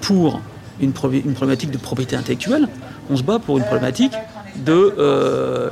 pour 0.02 0.42
une, 0.82 0.92
problématique 0.92 1.72
de 1.72 1.78
propriété 1.78 2.16
intellectuelle, 2.16 2.68
on 3.10 3.16
se 3.16 3.24
bat 3.24 3.40
pour 3.40 3.58
une 3.58 3.64
problématique 3.64 4.14
de, 4.58 4.94
euh, 4.98 5.70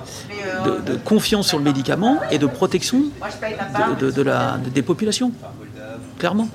confiance 1.04 1.50
sur 1.50 1.58
le 1.58 1.64
médicament 1.64 2.20
et 2.32 2.38
de 2.38 2.48
protection 2.48 3.04
des 4.74 4.82
populations 4.82 5.32
clairement. 6.18 6.48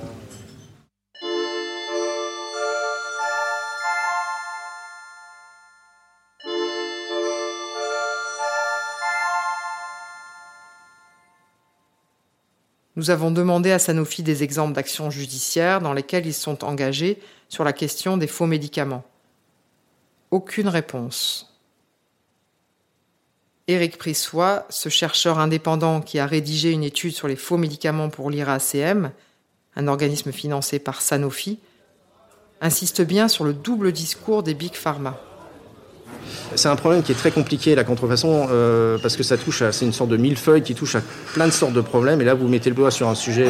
Nous 12.97 13.11
avons 13.11 13.31
demandé 13.31 13.71
à 13.71 13.79
Sanofi 13.79 14.23
des 14.23 14.43
exemples 14.43 14.73
d'actions 14.73 15.11
judiciaires 15.11 15.81
dans 15.81 15.93
lesquelles 15.93 16.27
ils 16.27 16.35
sont 16.35 16.65
engagés 16.65 17.21
sur 17.49 17.65
la 17.65 17.73
question 17.73 18.17
des 18.17 18.27
faux 18.27 18.47
médicaments. 18.47 19.05
Aucune 20.31 20.69
réponse. 20.69 21.47
Éric 23.69 23.99
Prissois, 23.99 24.67
ce 24.69 24.89
chercheur 24.89 25.39
indépendant 25.39 26.01
qui 26.01 26.19
a 26.19 26.27
rédigé 26.27 26.73
une 26.73 26.83
étude 26.83 27.15
sur 27.15 27.29
les 27.29 27.37
faux 27.37 27.57
médicaments 27.57 28.09
pour 28.09 28.29
l'IRACM, 28.29 29.13
un 29.77 29.89
organisme 29.89 30.33
financé 30.33 30.81
par 30.81 31.01
Sanofi, 31.01 31.61
insiste 32.61 33.03
bien 33.03 33.29
sur 33.29 33.45
le 33.45 33.53
double 33.53 33.93
discours 33.93 34.43
des 34.43 34.55
big 34.55 34.75
pharma. 34.75 35.21
C'est 36.55 36.69
un 36.69 36.77
problème 36.77 37.03
qui 37.03 37.13
est 37.13 37.17
très 37.17 37.31
compliqué, 37.31 37.75
la 37.75 37.85
contrefaçon, 37.85 38.49
euh, 38.51 38.99
parce 39.01 39.17
que 39.17 39.23
ça 39.23 39.37
touche 39.37 39.63
à, 39.63 39.73
c'est 39.73 39.85
une 39.85 39.93
sorte 39.93 40.11
de 40.11 40.17
millefeuille 40.17 40.63
qui 40.63 40.75
touche 40.75 40.97
à 40.97 41.01
plein 41.35 41.47
de 41.47 41.53
sortes 41.53 41.73
de 41.73 41.81
problèmes. 41.81 42.21
Et 42.21 42.25
là, 42.25 42.35
vous 42.35 42.49
mettez 42.49 42.71
le 42.71 42.77
doigt 42.77 42.91
sur 42.91 43.09
un 43.09 43.15
sujet. 43.15 43.49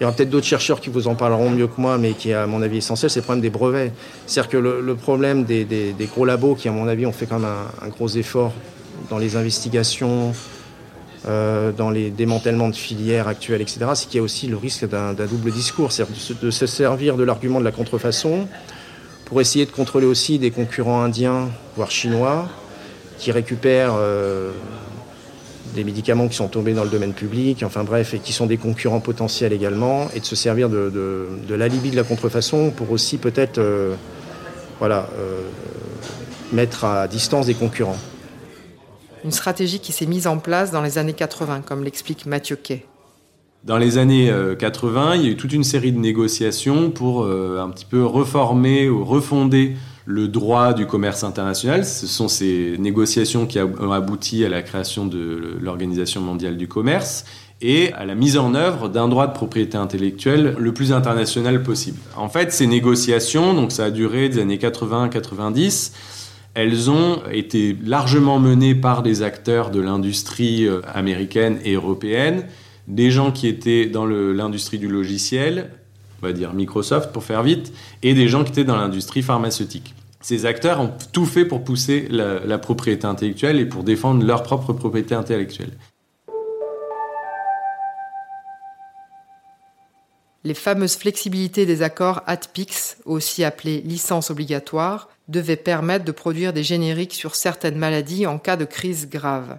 Il 0.00 0.02
y 0.02 0.06
aura 0.06 0.14
peut-être 0.14 0.30
d'autres 0.30 0.46
chercheurs 0.46 0.80
qui 0.80 0.90
vous 0.90 1.06
en 1.06 1.14
parleront 1.14 1.50
mieux 1.50 1.68
que 1.68 1.80
moi, 1.80 1.98
mais 1.98 2.12
qui 2.12 2.30
est 2.30 2.34
à 2.34 2.46
mon 2.46 2.62
avis 2.62 2.78
essentiel, 2.78 3.10
c'est 3.10 3.20
le 3.20 3.24
problème 3.24 3.42
des 3.42 3.50
brevets. 3.50 3.92
C'est-à-dire 4.26 4.50
que 4.50 4.56
le, 4.56 4.94
problème 4.96 5.44
des, 5.44 5.94
gros 6.12 6.24
labos, 6.24 6.56
qui 6.56 6.68
à 6.68 6.72
mon 6.72 6.88
avis 6.88 7.06
ont 7.06 7.12
fait 7.12 7.26
quand 7.26 7.38
même 7.38 7.50
un, 7.80 7.88
gros 7.88 8.08
effort 8.08 8.52
dans 9.08 9.18
les 9.18 9.36
investigations, 9.36 10.32
euh, 11.28 11.70
dans 11.70 11.90
les 11.90 12.10
démantèlements 12.10 12.68
de 12.68 12.74
filières 12.74 13.28
actuelles, 13.28 13.62
etc., 13.62 13.86
c'est 13.94 14.08
qu'il 14.08 14.16
y 14.16 14.20
a 14.20 14.24
aussi 14.24 14.48
le 14.48 14.56
risque 14.56 14.88
d'un 14.88 15.12
double 15.14 15.52
discours, 15.52 15.92
c'est-à-dire 15.92 16.36
de, 16.42 16.50
se 16.50 16.66
servir 16.66 17.16
de 17.16 17.22
l'argument 17.22 17.60
de 17.60 17.64
la 17.64 17.72
contrefaçon 17.72 18.48
pour 19.24 19.40
essayer 19.40 19.66
de 19.66 19.70
contrôler 19.70 20.06
aussi 20.06 20.38
des 20.38 20.50
concurrents 20.50 21.02
indiens, 21.02 21.48
voire 21.76 21.90
chinois, 21.90 22.48
qui 23.18 23.32
récupèrent 23.32 23.94
euh, 23.96 24.52
des 25.74 25.84
médicaments 25.84 26.28
qui 26.28 26.36
sont 26.36 26.48
tombés 26.48 26.74
dans 26.74 26.84
le 26.84 26.90
domaine 26.90 27.14
public, 27.14 27.62
enfin 27.62 27.84
bref, 27.84 28.14
et 28.14 28.18
qui 28.18 28.32
sont 28.32 28.46
des 28.46 28.58
concurrents 28.58 29.00
potentiels 29.00 29.52
également, 29.52 30.08
et 30.14 30.20
de 30.20 30.24
se 30.24 30.36
servir 30.36 30.68
de, 30.68 31.28
l'alibi 31.50 31.90
de 31.90 31.96
la 31.96 32.04
contrefaçon 32.04 32.70
pour 32.70 32.90
aussi 32.90 33.18
peut-être 33.18 33.58
euh, 33.58 33.94
voilà, 34.78 35.08
mettre 36.52 36.84
à 36.84 37.08
distance 37.08 37.46
des 37.46 37.54
concurrents 37.54 37.98
une 39.24 39.32
stratégie 39.32 39.80
qui 39.80 39.92
s'est 39.92 40.06
mise 40.06 40.26
en 40.26 40.38
place 40.38 40.70
dans 40.70 40.82
les 40.82 40.98
années 40.98 41.14
80, 41.14 41.62
comme 41.62 41.82
l'explique 41.82 42.26
Mathieu 42.26 42.56
Kay. 42.56 42.84
Dans 43.64 43.78
les 43.78 43.96
années 43.96 44.30
80, 44.58 45.12
euh, 45.12 45.16
il 45.16 45.22
y 45.22 45.26
a 45.26 45.30
eu 45.30 45.36
toute 45.36 45.54
une 45.54 45.64
série 45.64 45.90
de 45.90 45.98
négociations 45.98 46.90
pour 46.90 47.22
euh, 47.22 47.62
un 47.62 47.70
petit 47.70 47.86
peu 47.86 48.04
reformer 48.04 48.90
ou 48.90 49.06
refonder 49.06 49.74
le 50.04 50.28
droit 50.28 50.74
du 50.74 50.84
commerce 50.84 51.24
international. 51.24 51.86
Ce 51.86 52.06
sont 52.06 52.28
ces 52.28 52.76
négociations 52.78 53.46
qui 53.46 53.58
ont 53.58 53.90
abouti 53.90 54.44
à 54.44 54.50
la 54.50 54.60
création 54.60 55.06
de 55.06 55.56
l'Organisation 55.62 56.20
mondiale 56.20 56.58
du 56.58 56.68
commerce 56.68 57.24
et 57.62 57.90
à 57.94 58.04
la 58.04 58.14
mise 58.14 58.36
en 58.36 58.54
œuvre 58.54 58.90
d'un 58.90 59.08
droit 59.08 59.26
de 59.26 59.32
propriété 59.32 59.78
intellectuelle 59.78 60.56
le 60.58 60.74
plus 60.74 60.92
international 60.92 61.62
possible. 61.62 61.98
En 62.16 62.28
fait, 62.28 62.52
ces 62.52 62.66
négociations, 62.66 63.54
donc 63.54 63.72
ça 63.72 63.86
a 63.86 63.90
duré 63.90 64.28
des 64.28 64.40
années 64.40 64.58
80-90, 64.58 65.92
elles 66.52 66.90
ont 66.90 67.22
été 67.32 67.74
largement 67.82 68.38
menées 68.38 68.74
par 68.74 69.02
des 69.02 69.22
acteurs 69.22 69.70
de 69.70 69.80
l'industrie 69.80 70.66
euh, 70.66 70.82
américaine 70.92 71.58
et 71.64 71.72
européenne, 71.72 72.44
des 72.86 73.10
gens 73.10 73.32
qui 73.32 73.48
étaient 73.48 73.86
dans 73.86 74.06
l'industrie 74.06 74.78
du 74.78 74.88
logiciel, 74.88 75.70
on 76.22 76.26
va 76.26 76.32
dire 76.32 76.52
Microsoft 76.52 77.12
pour 77.12 77.24
faire 77.24 77.42
vite, 77.42 77.72
et 78.02 78.14
des 78.14 78.28
gens 78.28 78.44
qui 78.44 78.52
étaient 78.52 78.64
dans 78.64 78.76
l'industrie 78.76 79.22
pharmaceutique. 79.22 79.94
Ces 80.20 80.46
acteurs 80.46 80.80
ont 80.80 80.90
tout 81.12 81.26
fait 81.26 81.44
pour 81.44 81.64
pousser 81.64 82.08
la, 82.08 82.58
propriété 82.58 83.06
intellectuelle 83.06 83.60
et 83.60 83.66
pour 83.66 83.84
défendre 83.84 84.24
leur 84.24 84.42
propre 84.42 84.72
propriété 84.72 85.14
intellectuelle. 85.14 85.72
Les 90.44 90.54
fameuses 90.54 90.96
flexibilités 90.96 91.66
des 91.66 91.82
accords 91.82 92.22
ATPIX, 92.26 92.98
aussi 93.04 93.44
appelées 93.44 93.80
licences 93.82 94.30
obligatoires, 94.30 95.08
devait 95.28 95.56
permettre 95.56 96.04
de 96.04 96.12
produire 96.12 96.52
des 96.52 96.62
génériques 96.62 97.14
sur 97.14 97.34
certaines 97.34 97.78
maladies 97.78 98.26
en 98.26 98.38
cas 98.38 98.56
de 98.56 98.64
crise 98.64 99.08
grave. 99.08 99.58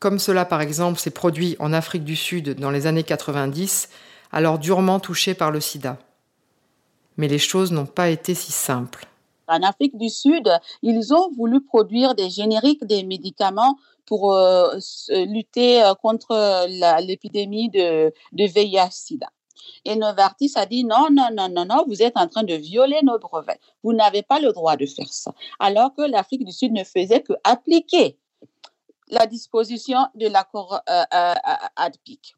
Comme 0.00 0.18
cela 0.18 0.46
par 0.46 0.62
exemple 0.62 0.98
s'est 0.98 1.10
produit 1.10 1.56
en 1.58 1.74
Afrique 1.74 2.04
du 2.04 2.16
Sud 2.16 2.58
dans 2.58 2.70
les 2.70 2.86
années 2.86 3.04
90, 3.04 3.90
alors 4.32 4.58
durement 4.58 4.98
touchée 4.98 5.34
par 5.34 5.50
le 5.50 5.60
sida. 5.60 5.98
Mais 7.18 7.28
les 7.28 7.38
choses 7.38 7.70
n'ont 7.70 7.84
pas 7.84 8.08
été 8.08 8.34
si 8.34 8.50
simples. 8.50 9.06
En 9.46 9.62
Afrique 9.62 9.98
du 9.98 10.08
Sud, 10.08 10.48
ils 10.82 11.12
ont 11.12 11.30
voulu 11.36 11.60
produire 11.60 12.14
des 12.14 12.30
génériques 12.30 12.84
des 12.84 13.04
médicaments 13.04 13.76
pour 14.06 14.32
euh, 14.32 14.74
lutter 15.10 15.82
euh, 15.82 15.92
contre 15.94 16.66
l'épidémie 17.00 17.68
de, 17.68 18.10
de 18.32 18.44
VIH-Sida. 18.44 19.28
Et 19.84 19.96
Novartis 19.96 20.52
a 20.54 20.64
dit 20.64 20.84
non, 20.84 21.08
non, 21.12 21.28
non, 21.34 21.50
non, 21.50 21.66
non, 21.66 21.84
vous 21.86 22.02
êtes 22.02 22.16
en 22.16 22.26
train 22.26 22.42
de 22.42 22.54
violer 22.54 23.00
nos 23.02 23.18
brevets. 23.18 23.60
Vous 23.82 23.92
n'avez 23.92 24.22
pas 24.22 24.40
le 24.40 24.52
droit 24.52 24.76
de 24.76 24.86
faire 24.86 25.12
ça. 25.12 25.34
Alors 25.58 25.94
que 25.94 26.02
l'Afrique 26.02 26.46
du 26.46 26.52
Sud 26.52 26.72
ne 26.72 26.84
faisait 26.84 27.20
que 27.20 27.34
appliquer 27.44 28.16
la 29.10 29.26
disposition 29.26 29.98
de 30.14 30.28
l'accord 30.28 30.80
euh, 30.88 31.02
euh, 31.14 31.34
ADPIC. 31.76 32.34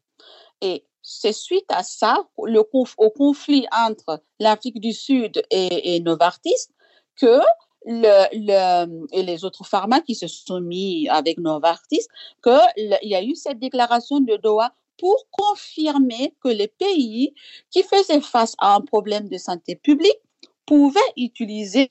Et 0.61 0.85
c'est 1.01 1.33
suite 1.33 1.65
à 1.69 1.83
ça, 1.83 2.27
au 2.37 3.09
conflit 3.09 3.65
entre 3.71 4.23
l'Afrique 4.39 4.79
du 4.79 4.93
Sud 4.93 5.43
et, 5.51 5.99
Novartis, 5.99 6.69
que 7.15 7.41
et 7.85 9.23
les 9.23 9.43
autres 9.43 9.65
pharma 9.65 9.99
qui 9.99 10.15
se 10.15 10.27
sont 10.27 10.61
mis 10.61 11.09
avec 11.09 11.37
Novartis, 11.37 12.07
qu'il 12.41 12.97
y 13.01 13.15
a 13.15 13.21
eu 13.21 13.35
cette 13.35 13.59
déclaration 13.59 14.21
de 14.21 14.37
Doha 14.37 14.73
pour 14.97 15.27
confirmer 15.31 16.33
que 16.41 16.47
les 16.47 16.69
pays 16.69 17.33
qui 17.69 17.83
faisaient 17.83 18.21
face 18.21 18.55
à 18.59 18.75
un 18.75 18.81
problème 18.81 19.27
de 19.27 19.37
santé 19.37 19.75
publique 19.75 20.21
pouvaient 20.65 21.01
utiliser 21.17 21.87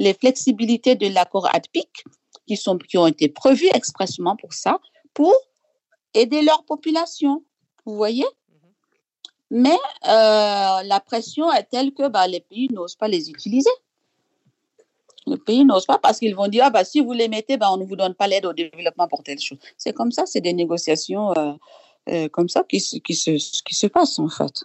les 0.00 0.14
flexibilités 0.14 0.96
de 0.96 1.06
l'accord 1.06 1.48
ADPIC 1.54 2.04
qui, 2.46 2.56
sont, 2.56 2.78
qui 2.78 2.98
ont 2.98 3.06
été 3.06 3.28
prévues 3.28 3.70
expressément 3.74 4.36
pour 4.36 4.52
ça, 4.52 4.78
pour 5.14 5.34
aider 6.14 6.42
leur 6.42 6.64
population. 6.64 7.44
Vous 7.84 7.96
voyez? 7.96 8.24
Mm-hmm. 8.24 8.72
Mais 9.50 9.78
euh, 10.04 10.82
la 10.82 11.00
pression 11.04 11.52
est 11.52 11.64
telle 11.64 11.92
que 11.92 12.08
bah, 12.08 12.26
les 12.26 12.40
pays 12.40 12.68
n'osent 12.72 12.96
pas 12.96 13.08
les 13.08 13.30
utiliser. 13.30 13.70
Les 15.26 15.38
pays 15.38 15.64
n'osent 15.64 15.86
pas 15.86 15.98
parce 15.98 16.18
qu'ils 16.20 16.36
vont 16.36 16.48
dire 16.48 16.64
ah, 16.66 16.70
bah, 16.70 16.84
si 16.84 17.00
vous 17.00 17.12
les 17.12 17.28
mettez, 17.28 17.56
bah, 17.56 17.72
on 17.72 17.76
ne 17.76 17.84
vous 17.84 17.96
donne 17.96 18.14
pas 18.14 18.28
l'aide 18.28 18.46
au 18.46 18.52
développement 18.52 19.08
pour 19.08 19.22
telle 19.24 19.40
chose. 19.40 19.58
C'est 19.76 19.92
comme 19.92 20.12
ça, 20.12 20.24
c'est 20.26 20.40
des 20.40 20.52
négociations 20.52 21.32
euh, 21.36 21.52
euh, 22.08 22.28
comme 22.28 22.48
ça 22.48 22.62
qui, 22.62 22.78
qui, 22.78 23.14
se, 23.14 23.62
qui 23.62 23.74
se 23.74 23.88
passe 23.88 24.18
en 24.20 24.28
fait. 24.28 24.64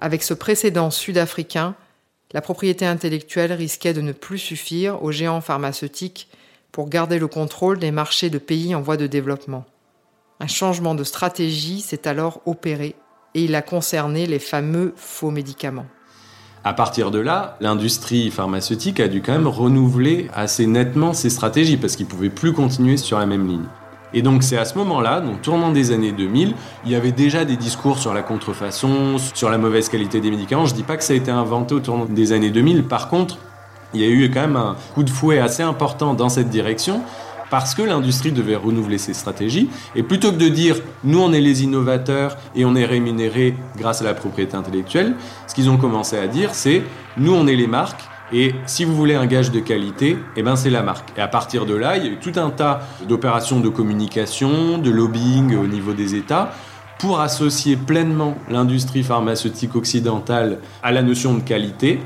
Avec 0.00 0.22
ce 0.22 0.32
précédent 0.32 0.90
sud-africain, 0.90 1.74
la 2.32 2.40
propriété 2.40 2.86
intellectuelle 2.86 3.52
risquait 3.52 3.92
de 3.92 4.00
ne 4.00 4.12
plus 4.12 4.38
suffire 4.38 5.02
aux 5.02 5.12
géants 5.12 5.42
pharmaceutiques 5.42 6.28
pour 6.72 6.88
garder 6.88 7.18
le 7.18 7.26
contrôle 7.26 7.78
des 7.78 7.90
marchés 7.90 8.30
de 8.30 8.38
pays 8.38 8.74
en 8.74 8.80
voie 8.80 8.96
de 8.96 9.06
développement. 9.06 9.66
Un 10.40 10.46
changement 10.46 10.94
de 10.94 11.04
stratégie 11.04 11.82
s'est 11.82 12.08
alors 12.08 12.40
opéré 12.46 12.94
et 13.34 13.44
il 13.44 13.54
a 13.54 13.60
concerné 13.60 14.26
les 14.26 14.38
fameux 14.38 14.94
faux 14.96 15.30
médicaments. 15.30 15.86
À 16.64 16.72
partir 16.72 17.10
de 17.10 17.18
là, 17.18 17.58
l'industrie 17.60 18.30
pharmaceutique 18.30 19.00
a 19.00 19.08
dû 19.08 19.20
quand 19.20 19.32
même 19.32 19.46
renouveler 19.46 20.28
assez 20.32 20.66
nettement 20.66 21.12
ses 21.12 21.30
stratégies 21.30 21.76
parce 21.76 21.96
qu'ils 21.96 22.06
ne 22.06 22.10
pouvaient 22.10 22.30
plus 22.30 22.54
continuer 22.54 22.96
sur 22.96 23.18
la 23.18 23.26
même 23.26 23.46
ligne. 23.46 23.66
Et 24.12 24.22
donc 24.22 24.42
c'est 24.42 24.56
à 24.56 24.64
ce 24.64 24.76
moment-là, 24.78 25.20
donc 25.20 25.42
tournant 25.42 25.70
des 25.70 25.92
années 25.92 26.12
2000, 26.12 26.54
il 26.84 26.90
y 26.90 26.94
avait 26.94 27.12
déjà 27.12 27.44
des 27.44 27.56
discours 27.56 27.98
sur 27.98 28.12
la 28.12 28.22
contrefaçon, 28.22 29.16
sur 29.34 29.50
la 29.50 29.58
mauvaise 29.58 29.88
qualité 29.88 30.20
des 30.20 30.30
médicaments. 30.30 30.66
Je 30.66 30.74
dis 30.74 30.82
pas 30.82 30.96
que 30.96 31.04
ça 31.04 31.12
a 31.12 31.16
été 31.16 31.30
inventé 31.30 31.74
au 31.74 31.80
tournant 31.80 32.06
des 32.06 32.32
années 32.32 32.50
2000. 32.50 32.84
Par 32.84 33.08
contre, 33.08 33.38
il 33.94 34.00
y 34.00 34.04
a 34.04 34.08
eu 34.08 34.30
quand 34.30 34.40
même 34.40 34.56
un 34.56 34.76
coup 34.94 35.02
de 35.02 35.10
fouet 35.10 35.38
assez 35.38 35.62
important 35.62 36.14
dans 36.14 36.28
cette 36.28 36.48
direction 36.48 37.02
parce 37.50 37.74
que 37.74 37.82
l'industrie 37.82 38.32
devait 38.32 38.56
renouveler 38.56 38.98
ses 38.98 39.12
stratégies. 39.12 39.68
Et 39.94 40.02
plutôt 40.02 40.30
que 40.30 40.36
de 40.36 40.48
dire 40.48 40.76
nous 41.04 41.20
on 41.20 41.32
est 41.32 41.40
les 41.40 41.64
innovateurs 41.64 42.36
et 42.54 42.64
on 42.64 42.76
est 42.76 42.84
rémunérés 42.84 43.56
grâce 43.76 44.00
à 44.00 44.04
la 44.04 44.14
propriété 44.14 44.56
intellectuelle, 44.56 45.16
ce 45.46 45.54
qu'ils 45.54 45.68
ont 45.68 45.76
commencé 45.76 46.16
à 46.16 46.28
dire 46.28 46.54
c'est 46.54 46.82
nous 47.16 47.34
on 47.34 47.46
est 47.46 47.56
les 47.56 47.66
marques 47.66 48.09
et 48.32 48.54
si 48.66 48.84
vous 48.84 48.94
voulez 48.94 49.14
un 49.14 49.26
gage 49.26 49.50
de 49.50 49.60
qualité, 49.60 50.16
eh 50.36 50.42
ben 50.42 50.56
c'est 50.56 50.70
la 50.70 50.82
marque. 50.82 51.10
Et 51.16 51.20
à 51.20 51.28
partir 51.28 51.66
de 51.66 51.74
là, 51.74 51.96
il 51.96 52.04
y 52.04 52.08
a 52.08 52.10
eu 52.10 52.18
tout 52.18 52.32
un 52.36 52.50
tas 52.50 52.80
d'opérations 53.08 53.60
de 53.60 53.68
communication, 53.68 54.78
de 54.78 54.90
lobbying 54.90 55.56
au 55.56 55.66
niveau 55.66 55.92
des 55.92 56.14
États 56.14 56.52
pour 56.98 57.20
associer 57.20 57.76
pleinement 57.76 58.36
l'industrie 58.48 59.02
pharmaceutique 59.02 59.74
occidentale 59.74 60.58
à 60.82 60.92
la 60.92 61.02
notion 61.02 61.34
de 61.34 61.40
qualité 61.40 61.98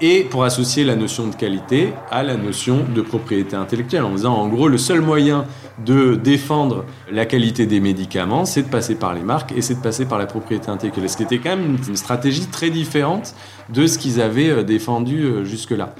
et 0.00 0.24
pour 0.24 0.44
associer 0.44 0.84
la 0.84 0.96
notion 0.96 1.26
de 1.26 1.34
qualité 1.34 1.92
à 2.10 2.22
la 2.22 2.36
notion 2.36 2.84
de 2.94 3.02
propriété 3.02 3.56
intellectuelle, 3.56 4.04
en 4.04 4.14
disant 4.14 4.34
en 4.34 4.48
gros 4.48 4.68
le 4.68 4.78
seul 4.78 5.00
moyen 5.00 5.44
de 5.84 6.14
défendre 6.14 6.84
la 7.10 7.26
qualité 7.26 7.66
des 7.66 7.80
médicaments, 7.80 8.44
c'est 8.44 8.62
de 8.62 8.68
passer 8.68 8.94
par 8.94 9.14
les 9.14 9.22
marques 9.22 9.52
et 9.52 9.62
c'est 9.62 9.74
de 9.74 9.82
passer 9.82 10.06
par 10.06 10.18
la 10.18 10.26
propriété 10.26 10.68
intellectuelle. 10.68 11.08
Ce 11.08 11.16
qui 11.16 11.22
était 11.22 11.38
quand 11.38 11.56
même 11.56 11.76
une 11.88 11.96
stratégie 11.96 12.46
très 12.46 12.70
différente 12.70 13.34
de 13.72 13.86
ce 13.86 13.98
qu'ils 13.98 14.20
avaient 14.20 14.50
euh, 14.50 14.62
défendu 14.62 15.22
euh, 15.22 15.44
jusque-là. 15.44 15.94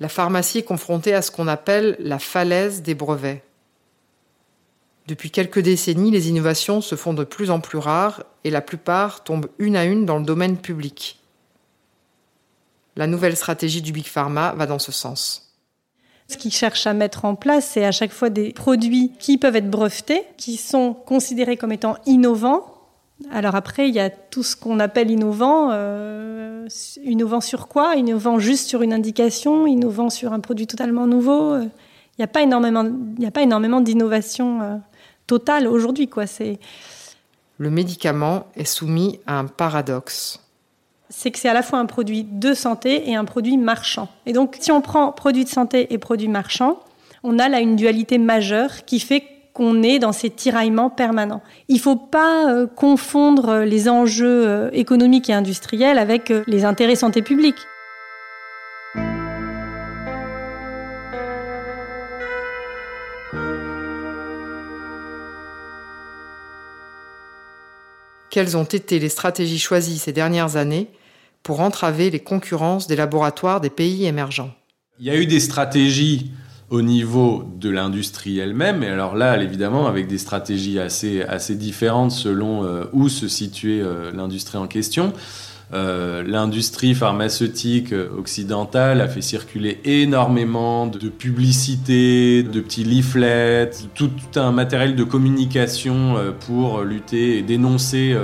La 0.00 0.08
pharmacie 0.08 0.58
est 0.58 0.64
confrontée 0.64 1.14
à 1.14 1.22
ce 1.22 1.30
qu'on 1.30 1.48
appelle 1.48 1.96
la 1.98 2.18
falaise 2.18 2.82
des 2.82 2.94
brevets. 2.94 3.42
Depuis 5.06 5.30
quelques 5.30 5.60
décennies, 5.60 6.10
les 6.10 6.28
innovations 6.28 6.80
se 6.80 6.94
font 6.94 7.14
de 7.14 7.24
plus 7.24 7.50
en 7.50 7.60
plus 7.60 7.78
rares 7.78 8.24
et 8.44 8.50
la 8.50 8.60
plupart 8.60 9.24
tombent 9.24 9.48
une 9.58 9.76
à 9.76 9.84
une 9.84 10.04
dans 10.04 10.18
le 10.18 10.24
domaine 10.24 10.58
public. 10.58 11.18
La 12.94 13.06
nouvelle 13.06 13.36
stratégie 13.36 13.80
du 13.80 13.92
Big 13.92 14.06
Pharma 14.06 14.52
va 14.56 14.66
dans 14.66 14.78
ce 14.78 14.92
sens. 14.92 15.54
Ce 16.28 16.36
qu'ils 16.36 16.52
cherchent 16.52 16.86
à 16.86 16.92
mettre 16.92 17.24
en 17.24 17.36
place, 17.36 17.66
c'est 17.66 17.86
à 17.86 17.92
chaque 17.92 18.12
fois 18.12 18.28
des 18.28 18.52
produits 18.52 19.12
qui 19.18 19.38
peuvent 19.38 19.56
être 19.56 19.70
brevetés, 19.70 20.24
qui 20.36 20.58
sont 20.58 20.92
considérés 20.92 21.56
comme 21.56 21.72
étant 21.72 21.96
innovants, 22.04 22.77
Alors 23.32 23.56
après, 23.56 23.88
il 23.88 23.94
y 23.94 24.00
a 24.00 24.10
tout 24.10 24.42
ce 24.42 24.54
qu'on 24.54 24.78
appelle 24.78 25.10
innovant. 25.10 25.70
Euh, 25.72 26.68
innovant 27.02 27.40
sur 27.40 27.68
quoi? 27.68 27.96
Innovant 27.96 28.38
juste 28.38 28.68
sur 28.68 28.82
une 28.82 28.92
indication 28.92 29.66
Innovant 29.66 30.10
sur 30.10 30.32
un 30.32 30.40
produit 30.40 30.66
totalement 30.66 31.06
nouveau 31.06 31.56
Il 31.56 31.70
n'y 32.18 32.24
a 32.24 32.28
pas 32.28 32.42
énormément, 32.42 32.84
il 33.18 33.26
a 33.26 33.30
pas 33.30 33.42
énormément 33.42 33.80
d'innovation 33.80 34.62
euh, 34.62 34.76
totale 35.26 35.66
aujourd'hui. 35.66 36.08
Quoi. 36.08 36.26
C'est... 36.26 36.58
Le 37.58 37.70
médicament 37.70 38.46
est 38.54 38.64
soumis 38.64 39.18
à 39.26 39.38
un 39.38 39.46
paradoxe. 39.46 40.40
C'est 41.10 41.30
que 41.30 41.38
c'est 41.38 41.48
à 41.48 41.54
la 41.54 41.62
fois 41.62 41.78
un 41.78 41.86
produit 41.86 42.22
de 42.22 42.54
santé 42.54 43.10
et 43.10 43.16
un 43.16 43.24
produit 43.24 43.56
marchand. 43.56 44.08
Et 44.26 44.32
donc, 44.32 44.58
si 44.60 44.70
on 44.70 44.80
prend 44.80 45.10
produit 45.10 45.44
de 45.44 45.48
santé 45.48 45.92
et 45.92 45.98
produit 45.98 46.28
marchand, 46.28 46.78
on 47.24 47.38
a 47.38 47.48
là 47.48 47.60
une 47.60 47.76
dualité 47.76 48.18
majeure 48.18 48.84
qui 48.84 49.00
fait 49.00 49.24
qu'on 49.58 49.82
est 49.82 49.98
dans 49.98 50.12
ces 50.12 50.30
tiraillements 50.30 50.88
permanents. 50.88 51.42
Il 51.66 51.74
ne 51.74 51.80
faut 51.80 51.96
pas 51.96 52.48
euh, 52.48 52.68
confondre 52.68 53.64
les 53.64 53.88
enjeux 53.88 54.46
euh, 54.46 54.70
économiques 54.72 55.28
et 55.28 55.32
industriels 55.32 55.98
avec 55.98 56.30
euh, 56.30 56.44
les 56.46 56.64
intérêts 56.64 56.94
santé 56.94 57.22
publique. 57.22 57.56
Quelles 68.30 68.56
ont 68.56 68.62
été 68.62 69.00
les 69.00 69.08
stratégies 69.08 69.58
choisies 69.58 69.98
ces 69.98 70.12
dernières 70.12 70.54
années 70.54 70.88
pour 71.42 71.58
entraver 71.58 72.10
les 72.10 72.20
concurrences 72.20 72.86
des 72.86 72.94
laboratoires 72.94 73.60
des 73.60 73.70
pays 73.70 74.06
émergents? 74.06 74.52
Il 75.00 75.06
y 75.06 75.10
a 75.10 75.16
eu 75.16 75.26
des 75.26 75.40
stratégies 75.40 76.30
au 76.70 76.82
niveau 76.82 77.44
de 77.56 77.70
l'industrie 77.70 78.38
elle-même. 78.38 78.82
Et 78.82 78.88
alors 78.88 79.16
là, 79.16 79.40
évidemment, 79.42 79.86
avec 79.86 80.06
des 80.06 80.18
stratégies 80.18 80.78
assez, 80.78 81.22
assez 81.22 81.54
différentes 81.54 82.12
selon 82.12 82.64
euh, 82.64 82.84
où 82.92 83.08
se 83.08 83.28
situait 83.28 83.80
euh, 83.80 84.10
l'industrie 84.12 84.58
en 84.58 84.66
question. 84.66 85.12
Euh, 85.74 86.22
l'industrie 86.26 86.94
pharmaceutique 86.94 87.92
occidentale 88.16 89.02
a 89.02 89.08
fait 89.08 89.20
circuler 89.20 89.80
énormément 89.84 90.86
de 90.86 91.08
publicités, 91.08 92.42
de 92.42 92.60
petits 92.60 92.84
leaflets, 92.84 93.70
tout, 93.94 94.08
tout 94.08 94.40
un 94.40 94.50
matériel 94.50 94.96
de 94.96 95.04
communication 95.04 96.16
pour 96.46 96.82
lutter 96.82 97.36
et 97.36 97.42
dénoncer 97.42 98.16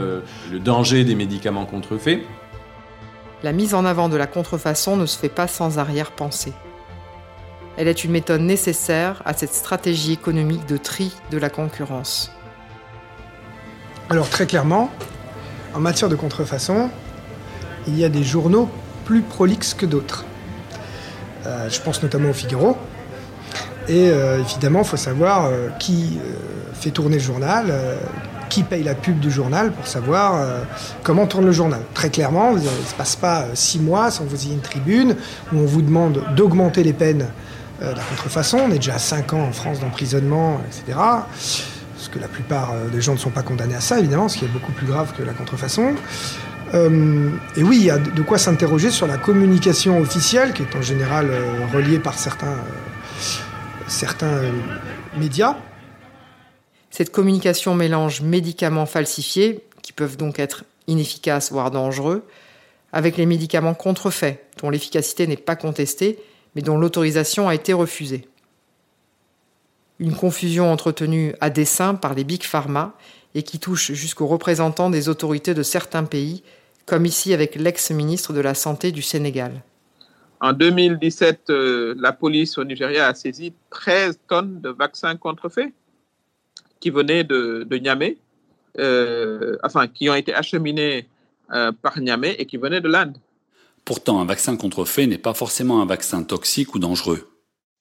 le 0.50 0.58
danger 0.58 1.04
des 1.04 1.14
médicaments 1.14 1.66
contrefaits. 1.66 2.20
La 3.42 3.52
mise 3.52 3.74
en 3.74 3.84
avant 3.84 4.08
de 4.08 4.16
la 4.16 4.26
contrefaçon 4.26 4.96
ne 4.96 5.04
se 5.04 5.18
fait 5.18 5.28
pas 5.28 5.46
sans 5.46 5.78
arrière-pensée. 5.78 6.54
Elle 7.76 7.88
est 7.88 8.04
une 8.04 8.12
méthode 8.12 8.40
nécessaire 8.40 9.22
à 9.24 9.34
cette 9.34 9.52
stratégie 9.52 10.12
économique 10.12 10.66
de 10.66 10.76
tri 10.76 11.12
de 11.30 11.38
la 11.38 11.50
concurrence. 11.50 12.30
Alors 14.10 14.28
très 14.28 14.46
clairement, 14.46 14.90
en 15.74 15.80
matière 15.80 16.08
de 16.08 16.14
contrefaçon, 16.14 16.88
il 17.88 17.98
y 17.98 18.04
a 18.04 18.08
des 18.08 18.22
journaux 18.22 18.68
plus 19.04 19.22
prolixes 19.22 19.74
que 19.74 19.86
d'autres. 19.86 20.24
Euh, 21.46 21.68
je 21.68 21.80
pense 21.80 22.02
notamment 22.02 22.30
au 22.30 22.32
Figaro. 22.32 22.76
Et 23.88 24.08
euh, 24.08 24.40
évidemment, 24.40 24.80
il 24.80 24.86
faut 24.86 24.96
savoir 24.96 25.46
euh, 25.46 25.68
qui 25.78 26.18
fait 26.74 26.90
tourner 26.90 27.16
le 27.16 27.22
journal, 27.22 27.72
qui 28.50 28.62
paye 28.62 28.82
la 28.82 28.94
pub 28.94 29.18
du 29.18 29.30
journal 29.30 29.72
pour 29.72 29.86
savoir 29.86 30.44
comment 31.02 31.26
tourne 31.26 31.46
le 31.46 31.52
journal. 31.52 31.80
Très 31.94 32.10
clairement, 32.10 32.50
il 32.50 32.62
ne 32.62 32.86
se 32.86 32.94
passe 32.96 33.16
pas 33.16 33.46
six 33.54 33.78
mois 33.78 34.10
sans 34.10 34.24
vous 34.24 34.44
ayez 34.44 34.54
une 34.54 34.60
tribune 34.60 35.16
où 35.52 35.58
on 35.58 35.64
vous 35.64 35.82
demande 35.82 36.22
d'augmenter 36.36 36.82
les 36.82 36.92
peines 36.92 37.26
euh, 37.82 37.94
la 37.94 38.02
contrefaçon. 38.02 38.58
On 38.58 38.70
est 38.70 38.76
déjà 38.76 38.94
à 38.94 38.98
5 38.98 39.32
ans 39.32 39.42
en 39.42 39.52
France 39.52 39.80
d'emprisonnement, 39.80 40.60
etc. 40.66 40.96
Parce 40.96 42.08
que 42.10 42.20
la 42.20 42.28
plupart 42.28 42.72
euh, 42.72 42.88
des 42.88 43.00
gens 43.00 43.14
ne 43.14 43.18
sont 43.18 43.30
pas 43.30 43.42
condamnés 43.42 43.74
à 43.74 43.80
ça, 43.80 43.98
évidemment, 43.98 44.28
ce 44.28 44.38
qui 44.38 44.44
est 44.44 44.48
beaucoup 44.48 44.72
plus 44.72 44.86
grave 44.86 45.12
que 45.16 45.22
la 45.22 45.32
contrefaçon. 45.32 45.94
Euh, 46.72 47.30
et 47.56 47.64
oui, 47.64 47.78
il 47.78 47.84
y 47.84 47.90
a 47.90 47.98
de 47.98 48.22
quoi 48.22 48.38
s'interroger 48.38 48.90
sur 48.90 49.06
la 49.06 49.18
communication 49.18 49.98
officielle, 49.98 50.52
qui 50.52 50.62
est 50.62 50.76
en 50.76 50.82
général 50.82 51.30
reliée 51.72 51.98
par 51.98 52.16
certains, 52.16 52.58
certains 53.88 54.40
médias. 55.16 55.56
Cette 56.90 57.10
communication 57.10 57.74
mélange 57.74 58.20
médicaments 58.20 58.86
falsifiés, 58.86 59.64
qui 59.82 59.92
peuvent 59.92 60.16
donc 60.16 60.38
être 60.38 60.64
inefficaces, 60.86 61.50
voire 61.50 61.72
dangereux, 61.72 62.24
avec 62.92 63.16
les 63.16 63.26
médicaments 63.26 63.74
contrefaits, 63.74 64.40
dont 64.62 64.70
l'efficacité 64.70 65.26
n'est 65.26 65.36
pas 65.36 65.56
contestée, 65.56 66.20
mais 66.54 66.62
dont 66.62 66.78
l'autorisation 66.78 67.48
a 67.48 67.54
été 67.54 67.72
refusée. 67.72 68.28
Une 69.98 70.14
confusion 70.14 70.70
entretenue 70.70 71.34
à 71.40 71.50
dessein 71.50 71.94
par 71.94 72.14
les 72.14 72.24
big 72.24 72.42
pharma 72.42 72.94
et 73.34 73.42
qui 73.42 73.58
touche 73.58 73.92
jusqu'aux 73.92 74.26
représentants 74.26 74.90
des 74.90 75.08
autorités 75.08 75.54
de 75.54 75.62
certains 75.62 76.04
pays, 76.04 76.42
comme 76.86 77.06
ici 77.06 77.32
avec 77.32 77.56
l'ex-ministre 77.56 78.32
de 78.32 78.40
la 78.40 78.54
Santé 78.54 78.92
du 78.92 79.02
Sénégal. 79.02 79.62
En 80.40 80.52
2017, 80.52 81.50
euh, 81.50 81.94
la 81.98 82.12
police 82.12 82.58
au 82.58 82.64
Nigeria 82.64 83.06
a 83.08 83.14
saisi 83.14 83.54
13 83.70 84.18
tonnes 84.28 84.60
de 84.60 84.68
vaccins 84.68 85.16
contrefaits 85.16 85.72
qui 86.80 86.90
venaient 86.90 87.24
de, 87.24 87.66
Niamey, 87.70 88.18
euh, 88.78 89.56
enfin, 89.62 89.86
qui 89.88 90.10
ont 90.10 90.14
été 90.14 90.34
acheminés 90.34 91.08
euh, 91.52 91.72
par 91.72 91.98
Niamey 91.98 92.34
et 92.38 92.44
qui 92.44 92.58
venaient 92.58 92.82
de 92.82 92.88
l'Inde. 92.88 93.16
Pourtant, 93.84 94.20
un 94.20 94.24
vaccin 94.24 94.56
contrefait 94.56 95.06
n'est 95.06 95.18
pas 95.18 95.34
forcément 95.34 95.82
un 95.82 95.86
vaccin 95.86 96.22
toxique 96.22 96.74
ou 96.74 96.78
dangereux. 96.78 97.28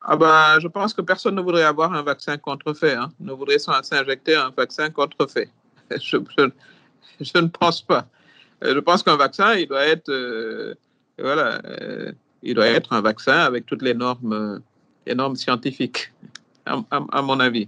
Ah 0.02 0.18
ben, 0.18 0.60
je 0.60 0.68
pense 0.68 0.94
que 0.94 1.02
personne 1.02 1.36
ne 1.36 1.42
voudrait 1.42 1.64
avoir 1.64 1.94
un 1.94 2.02
vaccin 2.04 2.38
contrefait, 2.38 2.94
hein. 2.94 3.10
ne 3.22 3.32
voudrait 3.32 3.60
s'injecter 3.60 4.36
un 4.36 4.50
vaccin 4.50 4.90
contrefait. 4.90 5.50
Je, 5.92 6.18
je, 7.22 7.38
ne 7.38 7.48
pense 7.48 7.82
pas. 7.82 8.08
Euh, 8.64 8.74
je 8.74 8.80
pense 8.80 9.04
qu'un 9.04 9.18
vaccin, 9.18 9.54
il 9.54 9.68
doit 9.68 9.86
être, 9.86 10.10
euh, 10.10 10.74
voilà, 11.20 11.62
euh, 11.66 12.12
il 12.42 12.56
doit 12.56 12.68
être 12.68 12.94
un 12.94 13.02
vaccin 13.02 13.38
avec 13.38 13.66
toutes 13.66 13.84
les 13.84 13.94
normes, 13.94 14.62
les 15.06 15.14
normes 15.14 15.36
scientifiques, 15.36 16.12
à 16.66 17.22
mon 17.22 17.40
avis. 17.40 17.68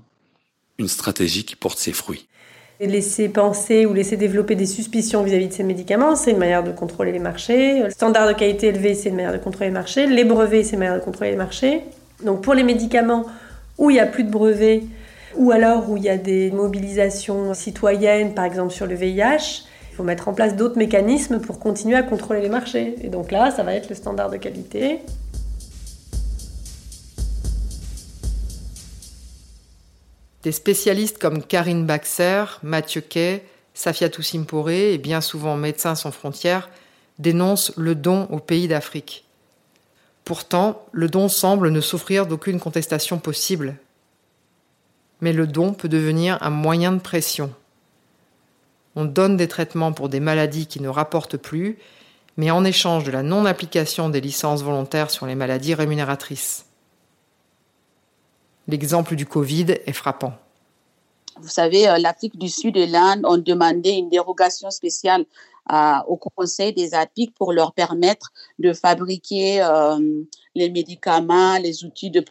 Une 0.80 0.88
stratégie 0.88 1.46
qui 1.46 1.56
porte 1.56 1.78
ses 1.78 1.94
fruits. 1.94 2.28
Laisser 2.80 3.30
penser 3.30 3.86
ou 3.86 3.94
laisser 3.94 4.18
développer 4.18 4.56
des 4.56 4.66
suspicions 4.66 5.24
vis-à-vis 5.24 5.48
de 5.48 5.54
ces 5.54 5.64
médicaments, 5.64 6.16
c'est 6.16 6.32
une 6.32 6.38
manière 6.38 6.64
de 6.64 6.72
contrôler 6.72 7.14
les 7.14 7.20
marchés. 7.20 7.82
Le 7.84 7.90
standard 7.90 8.28
de 8.28 8.34
qualité 8.34 8.68
élevé, 8.68 8.96
c'est 8.96 9.10
une 9.10 9.16
manière 9.16 9.32
de 9.32 9.38
contrôler 9.38 9.68
les 9.68 9.74
marchés. 9.74 10.08
Les 10.08 10.26
brevets, 10.26 10.64
c'est 10.64 10.74
une 10.74 10.80
manière 10.80 11.00
de 11.00 11.04
contrôler 11.04 11.32
les 11.32 11.38
marchés. 11.38 11.84
Donc 12.24 12.42
pour 12.42 12.54
les 12.54 12.64
médicaments 12.64 13.26
où 13.78 13.90
il 13.90 13.94
n'y 13.94 14.00
a 14.00 14.06
plus 14.06 14.26
de 14.26 14.32
brevets, 14.32 14.84
ou 15.38 15.52
alors 15.52 15.90
où 15.90 15.96
il 15.98 16.04
y 16.04 16.10
a 16.10 16.18
des 16.18 16.52
mobilisations 16.52 17.54
citoyennes, 17.54 18.34
par 18.34 18.46
exemple 18.46 18.74
sur 18.74 18.88
le 18.88 18.96
VIH, 18.96 19.64
il 19.92 19.96
faut 19.96 20.04
mettre 20.04 20.28
en 20.28 20.34
place 20.34 20.58
d'autres 20.58 20.78
mécanismes 20.78 21.40
pour 21.40 21.60
continuer 21.60 21.96
à 21.96 22.04
contrôler 22.04 22.42
les 22.42 22.50
marchés. 22.50 22.96
Et 23.02 23.08
donc 23.08 23.32
là, 23.32 23.52
ça 23.52 23.64
va 23.64 23.74
être 23.74 23.88
le 23.88 23.96
standard 23.96 24.30
de 24.30 24.36
qualité. 24.38 25.00
Des 30.46 30.52
spécialistes 30.52 31.18
comme 31.18 31.42
Karine 31.42 31.88
Baxer, 31.88 32.46
Mathieu 32.62 33.02
Kay, 33.02 33.42
Safiatou 33.74 34.22
Simporé 34.22 34.94
et 34.94 35.00
bien 35.00 35.20
souvent 35.20 35.58
Médecins 35.58 35.96
sans 35.96 36.12
frontières 36.12 36.70
dénoncent 37.18 37.74
le 37.78 37.96
don 37.96 38.28
aux 38.30 38.38
pays 38.38 38.68
d'Afrique. 38.68 39.26
Pourtant, 40.24 40.86
le 40.92 41.10
don 41.10 41.30
semble 41.30 41.72
ne 41.72 41.82
souffrir 41.82 42.28
d'aucune 42.28 42.60
contestation 42.60 43.18
possible. 43.18 43.78
Mais 45.20 45.34
le 45.34 45.48
don 45.48 45.74
peut 45.74 45.90
devenir 45.90 46.38
un 46.42 46.52
moyen 46.52 46.92
de 46.92 47.02
pression. 47.02 47.52
On 48.96 49.06
donne 49.06 49.38
des 49.38 49.48
traitements 49.48 49.94
pour 49.94 50.10
des 50.10 50.20
maladies 50.20 50.68
qui 50.68 50.80
ne 50.80 50.90
rapportent 50.90 51.38
plus, 51.38 51.80
mais 52.38 52.52
en 52.52 52.64
échange 52.64 53.04
de 53.04 53.12
la 53.12 53.24
non-application 53.24 54.10
des 54.10 54.22
licences 54.22 54.62
volontaires 54.62 55.10
sur 55.10 55.26
les 55.26 55.34
maladies 55.34 55.74
rémunératrices. 55.74 56.66
L'exemple 58.68 59.16
du 59.16 59.26
Covid 59.26 59.76
est 59.86 59.94
frappant. 59.94 60.34
Vous 61.40 61.50
savez, 61.50 61.88
euh, 61.88 61.98
l'Afrique 61.98 62.38
du 62.38 62.50
Sud 62.50 62.78
et 62.78 62.88
l'Inde 62.88 63.26
ont 63.26 63.38
demandé 63.38 63.92
une 63.92 64.10
dérogation 64.10 64.72
spéciale 64.72 65.26
euh, 65.72 65.98
au 66.08 66.16
Conseil 66.16 66.74
des 66.74 66.94
APIC 66.94 67.34
pour 67.36 67.52
leur 67.52 67.74
permettre 67.74 68.32
de 68.60 68.72
fabriquer 68.72 69.62
euh, 69.62 70.24
les 70.56 70.70
médicaments, 70.70 71.58
les 71.58 71.84
outils 71.84 72.10
de 72.10 72.24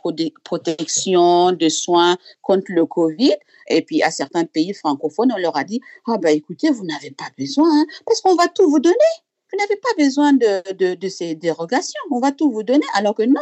protection, 0.45 1.53
de 1.53 1.69
soins 1.69 2.17
contre 2.43 2.67
le 2.73 2.87
Covid. 2.87 3.35
Et 3.69 3.83
puis, 3.83 4.03
à 4.03 4.11
certains 4.11 4.45
pays 4.45 4.73
francophones, 4.73 5.33
on 5.33 5.39
leur 5.39 5.57
a 5.57 5.65
dit, 5.65 5.81
ah 6.07 6.17
ben 6.17 6.35
écoutez, 6.35 6.71
vous 6.71 6.85
n'avez 6.85 7.11
pas 7.11 7.29
besoin, 7.37 7.69
hein, 7.69 7.87
parce 8.07 8.21
qu'on 8.21 8.37
va 8.37 8.49
tout 8.49 8.71
vous 8.71 8.81
donner. 8.81 8.97
Vous 9.53 9.59
n'avez 9.59 9.77
pas 9.77 10.03
besoin 10.03 10.33
de, 10.33 10.95
de 10.95 11.09
ces 11.09 11.35
dérogations, 11.35 12.01
on 12.11 12.19
va 12.19 12.33
tout 12.33 12.51
vous 12.51 12.63
donner, 12.65 12.87
alors 12.95 13.15
que 13.15 13.23
non, 13.23 13.41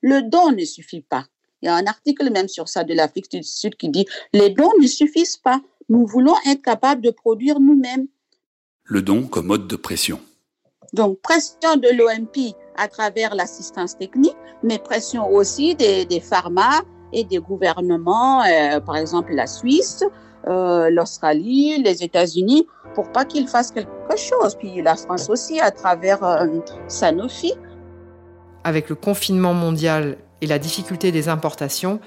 le 0.00 0.22
don 0.22 0.50
ne 0.50 0.64
suffit 0.64 1.02
pas. 1.02 1.26
Il 1.62 1.66
y 1.66 1.68
a 1.68 1.76
un 1.76 1.86
article 1.86 2.30
même 2.30 2.48
sur 2.48 2.68
ça 2.68 2.84
de 2.84 2.92
l'Afrique 2.92 3.30
du 3.30 3.42
Sud 3.42 3.76
qui 3.76 3.88
dit 3.88 4.06
les 4.32 4.50
dons 4.50 4.72
ne 4.80 4.86
suffisent 4.86 5.36
pas. 5.36 5.60
Nous 5.88 6.06
voulons 6.06 6.34
être 6.46 6.62
capables 6.62 7.00
de 7.00 7.10
produire 7.10 7.60
nous-mêmes. 7.60 8.06
Le 8.84 9.02
don 9.02 9.26
comme 9.26 9.46
mode 9.46 9.68
de 9.68 9.76
pression. 9.76 10.20
Donc, 10.92 11.20
pression 11.20 11.76
de 11.76 11.88
l'OMP 11.96 12.54
à 12.76 12.88
travers 12.88 13.34
l'assistance 13.34 13.96
technique, 13.96 14.36
mais 14.62 14.78
pression 14.78 15.30
aussi 15.30 15.74
des, 15.74 16.04
des 16.04 16.20
pharma 16.20 16.82
et 17.12 17.24
des 17.24 17.38
gouvernements, 17.38 18.42
euh, 18.42 18.80
par 18.80 18.96
exemple 18.96 19.32
la 19.34 19.46
Suisse, 19.46 20.04
euh, 20.48 20.90
l'Australie, 20.90 21.82
les 21.82 22.02
États-Unis, 22.02 22.66
pour 22.94 23.10
pas 23.12 23.24
qu'ils 23.24 23.48
fassent 23.48 23.70
quelque 23.72 24.16
chose. 24.16 24.56
Puis 24.58 24.82
la 24.82 24.96
France 24.96 25.30
aussi, 25.30 25.60
à 25.60 25.70
travers 25.70 26.22
euh, 26.24 26.46
Sanofi. 26.88 27.54
Avec 28.64 28.88
le 28.88 28.94
confinement 28.94 29.54
mondial 29.54 30.18
et 30.42 30.46
la 30.46 30.58
difficulté 30.58 31.12
des 31.12 31.30
importations, 31.30 32.00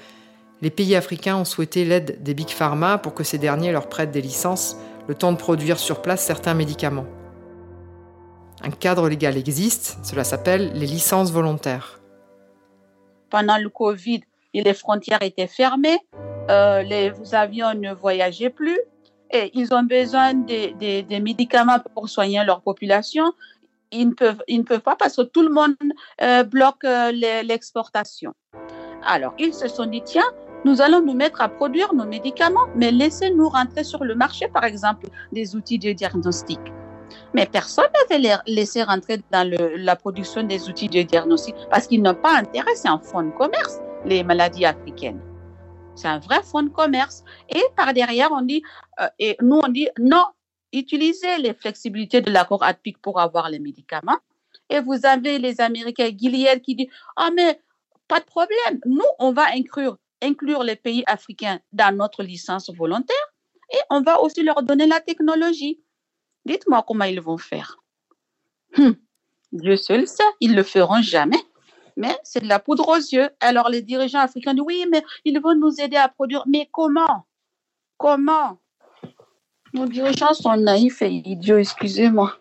les 0.62 0.70
pays 0.70 0.94
africains 0.94 1.36
ont 1.36 1.44
souhaité 1.44 1.84
l'aide 1.84 2.22
des 2.22 2.34
Big 2.34 2.50
Pharma 2.50 2.98
pour 2.98 3.14
que 3.14 3.24
ces 3.24 3.38
derniers 3.38 3.72
leur 3.72 3.88
prêtent 3.88 4.12
des 4.12 4.22
licences, 4.22 4.76
le 5.08 5.14
temps 5.14 5.32
de 5.32 5.38
produire 5.38 5.78
sur 5.78 6.02
place 6.02 6.24
certains 6.24 6.54
médicaments. 6.54 7.06
Un 8.62 8.70
cadre 8.70 9.08
légal 9.08 9.36
existe, 9.36 9.98
cela 10.02 10.22
s'appelle 10.22 10.72
les 10.74 10.86
licences 10.86 11.32
volontaires. 11.32 12.00
Pendant 13.30 13.58
le 13.58 13.68
Covid, 13.68 14.20
les 14.54 14.74
frontières 14.74 15.22
étaient 15.22 15.46
fermées, 15.46 15.98
euh, 16.50 16.82
les 16.82 17.12
avions 17.32 17.74
ne 17.74 17.92
voyageaient 17.92 18.50
plus 18.50 18.78
et 19.30 19.50
ils 19.54 19.74
ont 19.74 19.82
besoin 19.82 20.34
des, 20.34 20.72
des, 20.78 21.20
médicaments 21.20 21.78
pour 21.94 22.08
soigner 22.08 22.42
leur 22.44 22.62
population. 22.62 23.24
Ils 23.92 24.08
ne 24.08 24.62
peuvent, 24.62 24.80
pas 24.80 24.96
parce 24.96 25.16
que 25.16 25.22
tout 25.22 25.42
le 25.42 25.50
monde 25.50 25.76
euh, 26.22 26.42
bloque 26.44 26.84
euh, 26.84 27.12
l'exportation. 27.42 28.32
Alors, 29.04 29.34
ils 29.38 29.54
se 29.54 29.68
sont 29.68 29.86
dit, 29.86 30.02
tiens, 30.04 30.30
nous 30.64 30.80
allons 30.80 31.00
nous 31.00 31.14
mettre 31.14 31.40
à 31.40 31.48
produire 31.48 31.94
nos 31.94 32.06
médicaments, 32.06 32.66
mais 32.74 32.90
laissez-nous 32.90 33.48
rentrer 33.48 33.84
sur 33.84 34.02
le 34.04 34.14
marché, 34.14 34.48
par 34.48 34.64
exemple, 34.64 35.06
des 35.32 35.54
outils 35.54 35.78
de 35.78 35.92
diagnostic. 35.92 36.60
Mais 37.34 37.46
personne 37.46 37.86
ne 38.10 38.14
veut 38.14 38.20
les 38.20 38.52
laisser 38.52 38.82
rentrer 38.82 39.20
dans 39.30 39.48
la 39.76 39.96
production 39.96 40.42
des 40.42 40.68
outils 40.68 40.88
de 40.88 41.02
diagnostic 41.02 41.54
parce 41.70 41.86
qu'ils 41.86 42.02
n'ont 42.02 42.14
pas 42.14 42.36
intérêt, 42.36 42.74
c'est 42.74 42.88
un 42.88 42.98
fonds 42.98 43.22
de 43.22 43.30
commerce, 43.30 43.78
les 44.04 44.24
maladies 44.24 44.64
africaines. 44.64 45.20
C'est 45.94 46.08
un 46.08 46.18
vrai 46.18 46.42
fonds 46.42 46.62
de 46.62 46.68
commerce. 46.68 47.24
Et 47.48 47.62
par 47.76 47.94
derrière, 47.94 48.30
on 48.32 48.42
dit, 48.42 48.62
euh, 49.00 49.08
et 49.18 49.36
nous, 49.40 49.60
on 49.64 49.68
dit 49.68 49.88
non, 49.98 50.24
utilisez 50.78 51.38
les 51.38 51.54
flexibilités 51.54 52.20
de 52.20 52.30
l'accord 52.30 52.62
ADPIC 52.62 52.98
pour 52.98 53.20
avoir 53.20 53.48
les 53.48 53.58
médicaments. 53.58 54.18
Et 54.68 54.80
vous 54.80 55.04
avez 55.04 55.38
les 55.38 55.60
Américains, 55.60 56.10
Gilead, 56.16 56.62
qui 56.62 56.74
disent, 56.74 56.90
ah, 57.16 57.30
mais 57.34 57.60
pas 58.08 58.20
de 58.20 58.24
problème. 58.24 58.80
Nous, 58.84 59.04
on 59.18 59.32
va 59.32 59.46
inclure, 59.54 59.98
inclure 60.22 60.62
les 60.62 60.76
pays 60.76 61.04
africains 61.06 61.60
dans 61.72 61.94
notre 61.96 62.22
licence 62.22 62.70
volontaire 62.70 63.16
et 63.72 63.78
on 63.90 64.00
va 64.02 64.20
aussi 64.20 64.42
leur 64.42 64.62
donner 64.62 64.86
la 64.86 65.00
technologie. 65.00 65.80
Dites-moi 66.44 66.84
comment 66.86 67.04
ils 67.04 67.20
vont 67.20 67.38
faire. 67.38 67.78
Hum, 68.78 68.96
Dieu 69.52 69.76
seul 69.76 70.06
sait, 70.06 70.22
ils 70.40 70.54
le 70.54 70.62
feront 70.62 71.02
jamais. 71.02 71.42
Mais 71.96 72.16
c'est 72.22 72.40
de 72.40 72.48
la 72.48 72.58
poudre 72.58 72.88
aux 72.88 72.96
yeux. 72.96 73.30
Alors 73.40 73.68
les 73.68 73.82
dirigeants 73.82 74.20
africains 74.20 74.54
disent 74.54 74.64
oui, 74.64 74.84
mais 74.90 75.02
ils 75.24 75.40
vont 75.40 75.54
nous 75.54 75.80
aider 75.80 75.96
à 75.96 76.08
produire. 76.08 76.44
Mais 76.46 76.68
comment? 76.70 77.26
Comment? 77.96 78.58
Nos 79.74 79.86
dirigeants 79.86 80.34
sont 80.34 80.56
naïfs 80.56 81.02
et 81.02 81.10
idiots, 81.10 81.58
excusez-moi. 81.58 82.38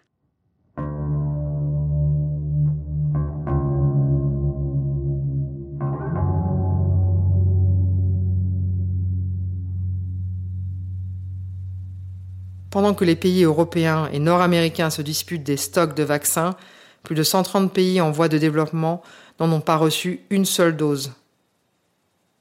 Pendant 12.69 12.93
que 12.93 13.05
les 13.05 13.15
pays 13.15 13.43
européens 13.43 14.09
et 14.11 14.19
nord-américains 14.19 14.89
se 14.89 15.01
disputent 15.01 15.43
des 15.43 15.55
stocks 15.55 15.95
de 15.95 16.03
vaccins, 16.03 16.55
plus 17.03 17.15
de 17.15 17.23
130 17.23 17.71
pays 17.71 18.01
en 18.01 18.11
voie 18.11 18.27
de 18.27 18.37
développement 18.37 19.01
n'en 19.39 19.51
ont 19.51 19.61
pas 19.61 19.77
reçu 19.77 20.19
une 20.29 20.43
seule 20.45 20.75
dose. 20.75 21.13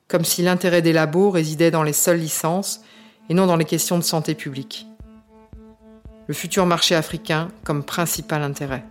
Comme 0.09 0.25
si 0.25 0.43
l'intérêt 0.43 0.83
des 0.83 0.93
labos 0.93 1.31
résidait 1.31 1.71
dans 1.71 1.85
les 1.85 1.93
seules 1.93 2.19
licences 2.19 2.83
et 3.29 3.35
non 3.35 3.47
dans 3.47 3.57
les 3.57 3.65
questions 3.65 3.99
de 3.99 4.05
santé 4.05 4.35
publique. 4.35 4.87
Le 6.27 6.35
futur 6.35 6.67
marché 6.67 6.95
africain 6.95 7.49
comme 7.65 7.83
principal 7.85 8.43
intérêt. 8.43 8.85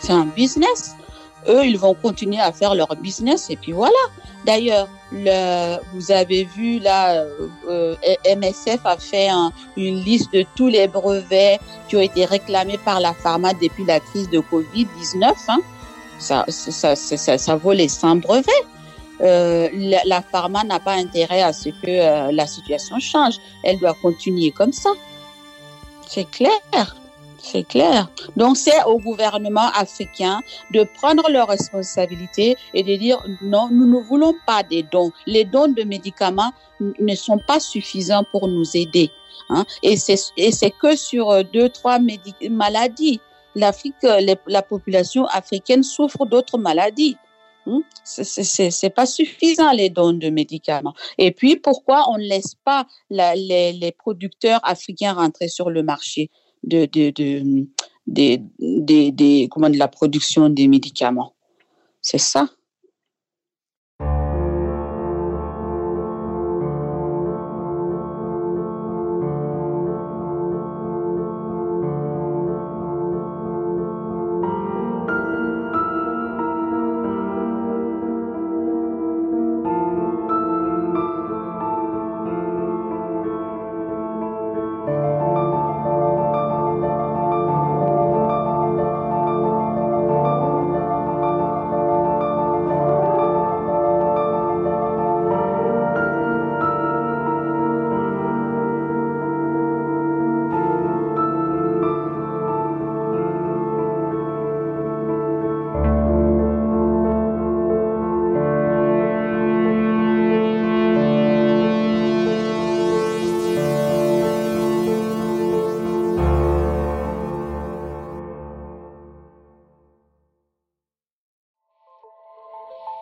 C'est 0.00 0.12
un 0.12 0.26
business. 0.26 0.96
Eux, 1.48 1.64
ils 1.64 1.78
vont 1.78 1.94
continuer 1.94 2.40
à 2.40 2.52
faire 2.52 2.74
leur 2.74 2.94
business 2.96 3.48
et 3.48 3.56
puis 3.56 3.72
voilà. 3.72 3.98
D'ailleurs, 4.44 4.88
le, 5.12 5.76
vous 5.94 6.12
avez 6.12 6.44
vu 6.44 6.78
là, 6.78 7.24
euh, 7.68 7.96
MSF 8.24 8.80
a 8.84 8.96
fait 8.96 9.28
une 9.76 10.00
liste 10.00 10.32
de 10.32 10.44
tous 10.56 10.68
les 10.68 10.88
brevets 10.88 11.58
qui 11.88 11.96
ont 11.96 12.00
été 12.00 12.24
réclamés 12.24 12.78
par 12.78 13.00
la 13.00 13.12
pharma 13.14 13.52
depuis 13.54 13.84
la 13.84 14.00
crise 14.00 14.28
de 14.30 14.40
Covid-19. 14.40 15.32
Hein. 15.48 15.58
Ça, 16.20 16.44
ça, 16.48 16.94
ça, 16.94 17.38
ça, 17.38 17.56
vaut 17.56 17.72
les 17.72 17.88
100 17.88 18.16
brevets. 18.16 18.66
Euh, 19.22 19.68
la, 20.04 20.22
pharma 20.22 20.64
n'a 20.64 20.78
pas 20.78 20.92
intérêt 20.92 21.42
à 21.42 21.52
ce 21.52 21.70
que 21.70 21.88
euh, 21.88 22.32
la 22.32 22.46
situation 22.46 22.98
change. 23.00 23.34
Elle 23.64 23.78
doit 23.78 23.96
continuer 24.00 24.50
comme 24.50 24.72
ça. 24.72 24.90
C'est 26.06 26.30
clair. 26.30 26.96
C'est 27.42 27.64
clair. 27.64 28.10
Donc 28.36 28.56
c'est 28.58 28.82
au 28.84 28.98
gouvernement 28.98 29.70
africain 29.74 30.40
de 30.72 30.84
prendre 31.00 31.30
leurs 31.30 31.48
responsabilités 31.48 32.56
et 32.74 32.82
de 32.82 32.96
dire 32.96 33.22
non, 33.40 33.68
nous 33.70 33.86
ne 33.86 34.02
voulons 34.02 34.34
pas 34.46 34.62
des 34.62 34.82
dons. 34.82 35.10
Les 35.26 35.44
dons 35.44 35.68
de 35.68 35.82
médicaments 35.82 36.52
ne 36.80 37.14
sont 37.14 37.38
pas 37.38 37.60
suffisants 37.60 38.24
pour 38.30 38.46
nous 38.46 38.76
aider. 38.76 39.10
Hein. 39.48 39.64
Et 39.82 39.96
c'est 39.96 40.70
que 40.70 40.96
sur 40.96 41.44
deux, 41.44 41.70
trois 41.70 41.98
maladies. 42.50 43.20
L'Afrique, 43.54 43.94
la 44.46 44.62
population 44.62 45.26
africaine 45.26 45.82
souffre 45.82 46.26
d'autres 46.26 46.58
maladies. 46.58 47.16
Hein. 47.66 47.82
C'est 48.04 48.94
pas 48.94 49.06
suffisant 49.06 49.72
les 49.72 49.90
dons 49.90 50.12
de 50.12 50.30
médicaments. 50.30 50.94
Et 51.18 51.32
puis 51.32 51.56
pourquoi 51.56 52.10
on 52.10 52.18
ne 52.18 52.24
laisse 52.24 52.54
pas 52.64 52.86
les, 53.10 53.72
les 53.72 53.92
producteurs 53.92 54.60
africains 54.62 55.14
rentrer 55.14 55.48
sur 55.48 55.70
le 55.70 55.82
marché 55.82 56.30
de 56.62 56.88
la 59.78 59.88
production 59.88 60.48
des 60.48 60.68
médicaments? 60.68 61.34
C'est 62.02 62.18
ça. 62.18 62.48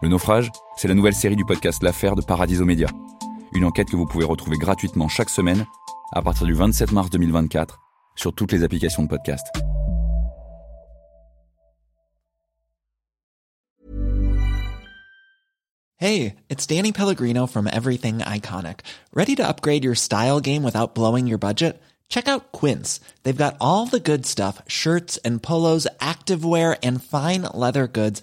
Le 0.00 0.08
naufrage, 0.08 0.50
c'est 0.76 0.88
la 0.88 0.94
nouvelle 0.94 1.14
série 1.14 1.36
du 1.36 1.44
podcast 1.44 1.82
L'affaire 1.82 2.14
de 2.14 2.22
Paradiso 2.22 2.64
Média. 2.64 2.88
Une 3.52 3.64
enquête 3.64 3.88
que 3.88 3.96
vous 3.96 4.06
pouvez 4.06 4.24
retrouver 4.24 4.56
gratuitement 4.56 5.08
chaque 5.08 5.30
semaine 5.30 5.66
à 6.12 6.22
partir 6.22 6.46
du 6.46 6.54
27 6.54 6.92
mars 6.92 7.10
2024 7.10 7.78
sur 8.14 8.32
toutes 8.34 8.52
les 8.52 8.62
applications 8.62 9.02
de 9.02 9.08
podcast. 9.08 9.46
Hey, 16.00 16.36
it's 16.48 16.64
Danny 16.64 16.92
Pellegrino 16.92 17.48
from 17.48 17.66
Everything 17.66 18.18
Iconic. 18.18 18.80
Ready 19.12 19.34
to 19.34 19.48
upgrade 19.48 19.82
your 19.82 19.96
style 19.96 20.38
game 20.38 20.62
without 20.62 20.94
blowing 20.94 21.26
your 21.26 21.38
budget? 21.38 21.82
Check 22.08 22.28
out 22.28 22.52
Quince. 22.52 23.00
They've 23.22 23.36
got 23.36 23.56
all 23.60 23.86
the 23.86 24.00
good 24.00 24.24
stuff 24.24 24.62
shirts 24.68 25.18
and 25.24 25.42
polos, 25.42 25.86
activewear, 26.00 26.78
and 26.84 27.02
fine 27.02 27.42
leather 27.52 27.88
goods, 27.88 28.22